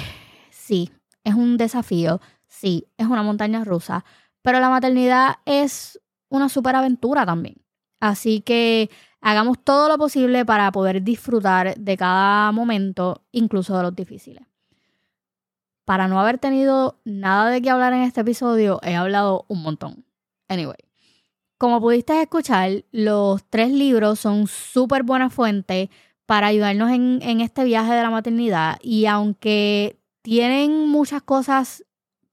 sí, 0.51 0.91
es 1.25 1.35
un 1.35 1.57
desafío, 1.57 2.21
sí, 2.47 2.87
es 2.97 3.07
una 3.07 3.23
montaña 3.23 3.65
rusa, 3.65 4.05
pero 4.43 4.61
la 4.61 4.71
maternidad 4.71 5.37
es 5.45 6.01
una 6.29 6.49
superaventura 6.49 7.27
también. 7.27 7.57
Así 7.99 8.41
que 8.43 8.91
hagamos 9.21 9.59
todo 9.65 9.89
lo 9.89 9.99
posible 9.99 10.45
para 10.45 10.71
poder 10.71 11.03
disfrutar 11.03 11.75
de 11.77 11.97
cada 11.97 12.53
momento, 12.53 13.25
incluso 13.33 13.77
de 13.77 13.83
los 13.83 13.97
difíciles. 13.97 14.47
Para 15.85 16.09
no 16.09 16.21
haber 16.21 16.39
tenido 16.39 17.01
nada 17.05 17.51
de 17.51 17.63
qué 17.63 17.71
hablar 17.71 17.93
en 17.93 18.03
este 18.03 18.21
episodio, 18.21 18.81
he 18.83 18.95
hablado 18.95 19.47
un 19.49 19.63
montón. 19.63 20.05
Anyway, 20.49 20.77
como 21.59 21.81
pudiste 21.81 22.21
escuchar, 22.21 22.85
los 22.93 23.45
tres 23.49 23.71
libros 23.71 24.21
son 24.21 24.47
súper 24.47 25.03
buena 25.03 25.31
fuente 25.31 25.91
para 26.27 26.49
ayudarnos 26.49 26.91
en, 26.91 27.41
este 27.41 27.65
viaje 27.65 27.93
de 27.95 28.03
la 28.03 28.11
maternidad 28.11 28.79
y 28.83 29.07
aunque 29.07 29.99
tienen 30.23 30.89
muchas 30.89 31.23
cosas 31.23 31.85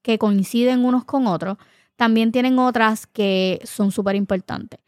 que 0.02 0.18
coinciden 0.18 0.84
unos 0.84 1.06
con 1.06 1.28
otros, 1.28 1.58
también 1.96 2.32
tienen 2.32 2.60
otras 2.60 3.08
que 3.08 3.62
son 3.64 3.92
súper 3.92 4.16
importantes. 4.16 4.80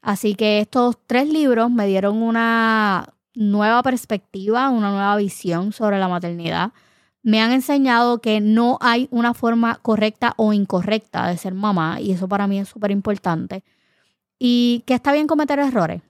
Así 0.00 0.34
que 0.34 0.60
estos 0.60 0.96
tres 1.06 1.28
libros 1.28 1.70
me 1.70 1.86
dieron 1.86 2.22
una 2.22 3.14
nueva 3.34 3.82
perspectiva, 3.82 4.70
una 4.70 4.90
nueva 4.90 5.16
visión 5.16 5.72
sobre 5.72 5.98
la 5.98 6.08
maternidad. 6.08 6.72
Me 7.22 7.40
han 7.40 7.52
enseñado 7.52 8.20
que 8.20 8.40
no 8.40 8.78
hay 8.80 9.08
una 9.10 9.34
forma 9.34 9.76
correcta 9.76 10.34
o 10.36 10.52
incorrecta 10.52 11.28
de 11.28 11.36
ser 11.36 11.54
mamá 11.54 12.00
y 12.00 12.12
eso 12.12 12.28
para 12.28 12.46
mí 12.46 12.58
es 12.58 12.68
súper 12.68 12.90
importante. 12.90 13.62
Y 14.38 14.82
que 14.86 14.94
está 14.94 15.12
bien 15.12 15.26
cometer 15.26 15.58
errores, 15.58 16.02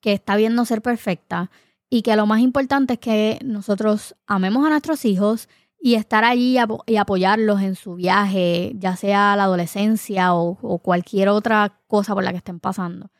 que 0.00 0.12
está 0.12 0.36
bien 0.36 0.54
no 0.54 0.64
ser 0.64 0.82
perfecta 0.82 1.50
y 1.88 2.00
que 2.00 2.16
lo 2.16 2.24
más 2.24 2.40
importante 2.40 2.94
es 2.94 2.98
que 3.00 3.38
nosotros 3.44 4.16
amemos 4.26 4.64
a 4.64 4.70
nuestros 4.70 5.04
hijos 5.04 5.48
y 5.78 5.96
estar 5.96 6.24
allí 6.24 6.56
y 6.86 6.96
apoyarlos 6.96 7.60
en 7.60 7.74
su 7.74 7.96
viaje, 7.96 8.72
ya 8.76 8.96
sea 8.96 9.36
la 9.36 9.44
adolescencia 9.44 10.32
o, 10.32 10.78
cualquier 10.78 11.28
otra 11.28 11.80
cosa 11.88 12.14
por 12.14 12.24
la 12.24 12.30
que 12.30 12.38
estén 12.38 12.60
pasando. 12.60 13.10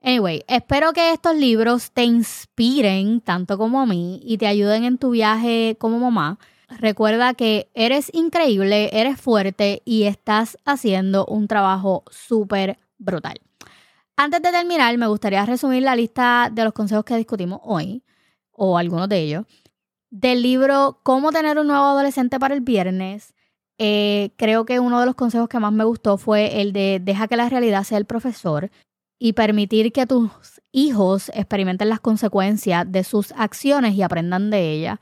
Anyway, 0.00 0.44
espero 0.46 0.92
que 0.92 1.12
estos 1.12 1.34
libros 1.36 1.90
te 1.90 2.04
inspiren 2.04 3.20
tanto 3.20 3.58
como 3.58 3.80
a 3.80 3.86
mí 3.86 4.20
y 4.22 4.38
te 4.38 4.46
ayuden 4.46 4.84
en 4.84 4.96
tu 4.96 5.10
viaje 5.10 5.76
como 5.78 5.98
mamá. 5.98 6.38
Recuerda 6.68 7.34
que 7.34 7.68
eres 7.74 8.08
increíble, 8.14 8.88
eres 8.92 9.20
fuerte 9.20 9.82
y 9.84 10.04
estás 10.04 10.56
haciendo 10.64 11.26
un 11.26 11.48
trabajo 11.48 12.04
súper 12.10 12.78
brutal. 12.98 13.40
Antes 14.16 14.42
de 14.42 14.50
terminar, 14.50 14.96
me 14.98 15.06
gustaría 15.06 15.46
resumir 15.46 15.82
la 15.82 15.96
lista 15.96 16.50
de 16.52 16.64
los 16.64 16.72
consejos 16.72 17.04
que 17.04 17.16
discutimos 17.16 17.60
hoy, 17.62 18.02
o 18.50 18.76
algunos 18.76 19.08
de 19.08 19.18
ellos 19.20 19.46
del 20.10 20.42
libro 20.42 21.00
Cómo 21.02 21.32
tener 21.32 21.58
un 21.58 21.66
nuevo 21.66 21.84
adolescente 21.84 22.38
para 22.38 22.54
el 22.54 22.60
viernes, 22.60 23.34
eh, 23.78 24.30
creo 24.36 24.64
que 24.64 24.80
uno 24.80 25.00
de 25.00 25.06
los 25.06 25.14
consejos 25.14 25.48
que 25.48 25.58
más 25.58 25.72
me 25.72 25.84
gustó 25.84 26.18
fue 26.18 26.60
el 26.60 26.72
de 26.72 27.00
deja 27.02 27.28
que 27.28 27.36
la 27.36 27.48
realidad 27.48 27.84
sea 27.84 27.98
el 27.98 28.06
profesor 28.06 28.70
y 29.18 29.34
permitir 29.34 29.92
que 29.92 30.06
tus 30.06 30.30
hijos 30.72 31.30
experimenten 31.34 31.88
las 31.88 32.00
consecuencias 32.00 32.90
de 32.90 33.04
sus 33.04 33.32
acciones 33.32 33.94
y 33.94 34.02
aprendan 34.02 34.50
de 34.50 34.72
ellas. 34.72 34.98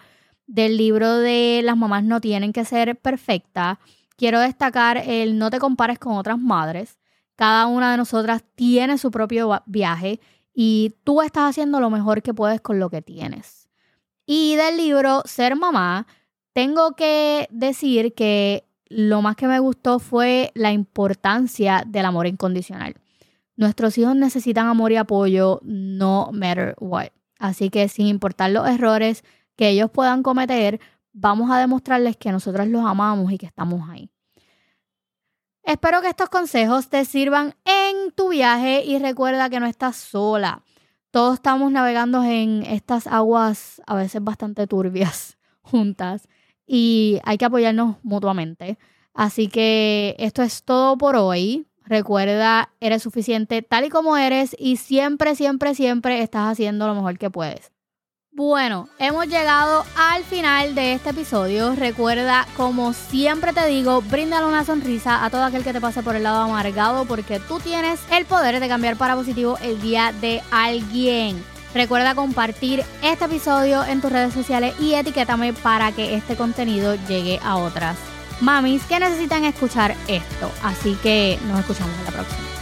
Del 0.46 0.76
libro 0.76 1.18
de 1.18 1.60
Las 1.64 1.76
mamás 1.76 2.04
no 2.04 2.20
tienen 2.20 2.52
que 2.52 2.64
ser 2.64 2.96
perfectas, 2.96 3.78
quiero 4.16 4.40
destacar 4.40 4.98
el 4.98 5.38
no 5.38 5.50
te 5.50 5.58
compares 5.58 5.98
con 5.98 6.16
otras 6.16 6.38
madres. 6.38 6.98
Cada 7.36 7.66
una 7.66 7.92
de 7.92 7.98
nosotras 7.98 8.42
tiene 8.54 8.98
su 8.98 9.10
propio 9.10 9.62
viaje 9.66 10.20
y 10.54 10.94
tú 11.04 11.20
estás 11.20 11.50
haciendo 11.50 11.80
lo 11.80 11.90
mejor 11.90 12.22
que 12.22 12.34
puedes 12.34 12.60
con 12.60 12.80
lo 12.80 12.88
que 12.88 13.02
tienes. 13.02 13.68
Y 14.24 14.56
del 14.56 14.78
libro 14.78 15.22
Ser 15.26 15.54
Mamá, 15.54 16.06
tengo 16.54 16.96
que 16.96 17.46
decir 17.50 18.14
que 18.14 18.64
lo 18.88 19.20
más 19.20 19.36
que 19.36 19.46
me 19.46 19.58
gustó 19.58 19.98
fue 19.98 20.50
la 20.54 20.72
importancia 20.72 21.84
del 21.86 22.06
amor 22.06 22.26
incondicional. 22.26 22.94
Nuestros 23.56 23.98
hijos 23.98 24.16
necesitan 24.16 24.66
amor 24.66 24.92
y 24.92 24.96
apoyo 24.96 25.60
no 25.62 26.30
matter 26.32 26.74
what. 26.80 27.08
Así 27.38 27.68
que 27.68 27.88
sin 27.88 28.06
importar 28.06 28.50
los 28.50 28.66
errores 28.68 29.24
que 29.56 29.68
ellos 29.68 29.90
puedan 29.90 30.22
cometer, 30.22 30.80
vamos 31.12 31.50
a 31.50 31.58
demostrarles 31.58 32.16
que 32.16 32.32
nosotros 32.32 32.66
los 32.68 32.84
amamos 32.84 33.30
y 33.32 33.38
que 33.38 33.46
estamos 33.46 33.88
ahí. 33.90 34.10
Espero 35.66 36.00
que 36.00 36.08
estos 36.08 36.30
consejos 36.30 36.88
te 36.88 37.04
sirvan 37.04 37.54
en 37.66 38.10
tu 38.12 38.30
viaje 38.30 38.82
y 38.84 38.98
recuerda 38.98 39.50
que 39.50 39.60
no 39.60 39.66
estás 39.66 39.96
sola 39.96 40.62
todos 41.16 41.36
estamos 41.36 41.72
navegando 41.72 42.22
en 42.24 42.62
estas 42.64 43.06
aguas 43.06 43.80
a 43.86 43.94
veces 43.94 44.22
bastante 44.22 44.66
turbias 44.66 45.38
juntas 45.62 46.28
y 46.66 47.20
hay 47.24 47.38
que 47.38 47.46
apoyarnos 47.46 47.96
mutuamente. 48.02 48.76
Así 49.14 49.48
que 49.48 50.14
esto 50.18 50.42
es 50.42 50.62
todo 50.62 50.98
por 50.98 51.16
hoy. 51.16 51.68
Recuerda, 51.86 52.70
eres 52.80 53.02
suficiente 53.02 53.62
tal 53.62 53.86
y 53.86 53.88
como 53.88 54.18
eres 54.18 54.54
y 54.58 54.76
siempre, 54.76 55.34
siempre, 55.36 55.74
siempre 55.74 56.20
estás 56.20 56.52
haciendo 56.52 56.86
lo 56.86 56.94
mejor 56.94 57.16
que 57.16 57.30
puedes. 57.30 57.72
Bueno, 58.36 58.90
hemos 58.98 59.28
llegado 59.28 59.86
al 59.96 60.22
final 60.22 60.74
de 60.74 60.92
este 60.92 61.08
episodio. 61.08 61.74
Recuerda, 61.74 62.46
como 62.54 62.92
siempre 62.92 63.54
te 63.54 63.66
digo, 63.66 64.02
bríndale 64.02 64.46
una 64.46 64.62
sonrisa 64.62 65.24
a 65.24 65.30
todo 65.30 65.42
aquel 65.42 65.64
que 65.64 65.72
te 65.72 65.80
pase 65.80 66.02
por 66.02 66.16
el 66.16 66.24
lado 66.24 66.42
amargado 66.42 67.06
porque 67.06 67.40
tú 67.40 67.60
tienes 67.60 67.98
el 68.12 68.26
poder 68.26 68.60
de 68.60 68.68
cambiar 68.68 68.96
para 68.96 69.16
positivo 69.16 69.56
el 69.62 69.80
día 69.80 70.12
de 70.20 70.42
alguien. 70.50 71.42
Recuerda 71.72 72.14
compartir 72.14 72.84
este 73.02 73.24
episodio 73.24 73.82
en 73.86 74.02
tus 74.02 74.12
redes 74.12 74.34
sociales 74.34 74.74
y 74.78 74.92
etiquétame 74.92 75.54
para 75.54 75.92
que 75.92 76.14
este 76.14 76.36
contenido 76.36 76.94
llegue 77.08 77.40
a 77.42 77.56
otras 77.56 77.96
mamis 78.42 78.84
que 78.84 79.00
necesitan 79.00 79.46
escuchar 79.46 79.94
esto. 80.08 80.50
Así 80.62 80.94
que 81.02 81.38
nos 81.48 81.60
escuchamos 81.60 81.98
en 82.00 82.04
la 82.04 82.10
próxima. 82.10 82.55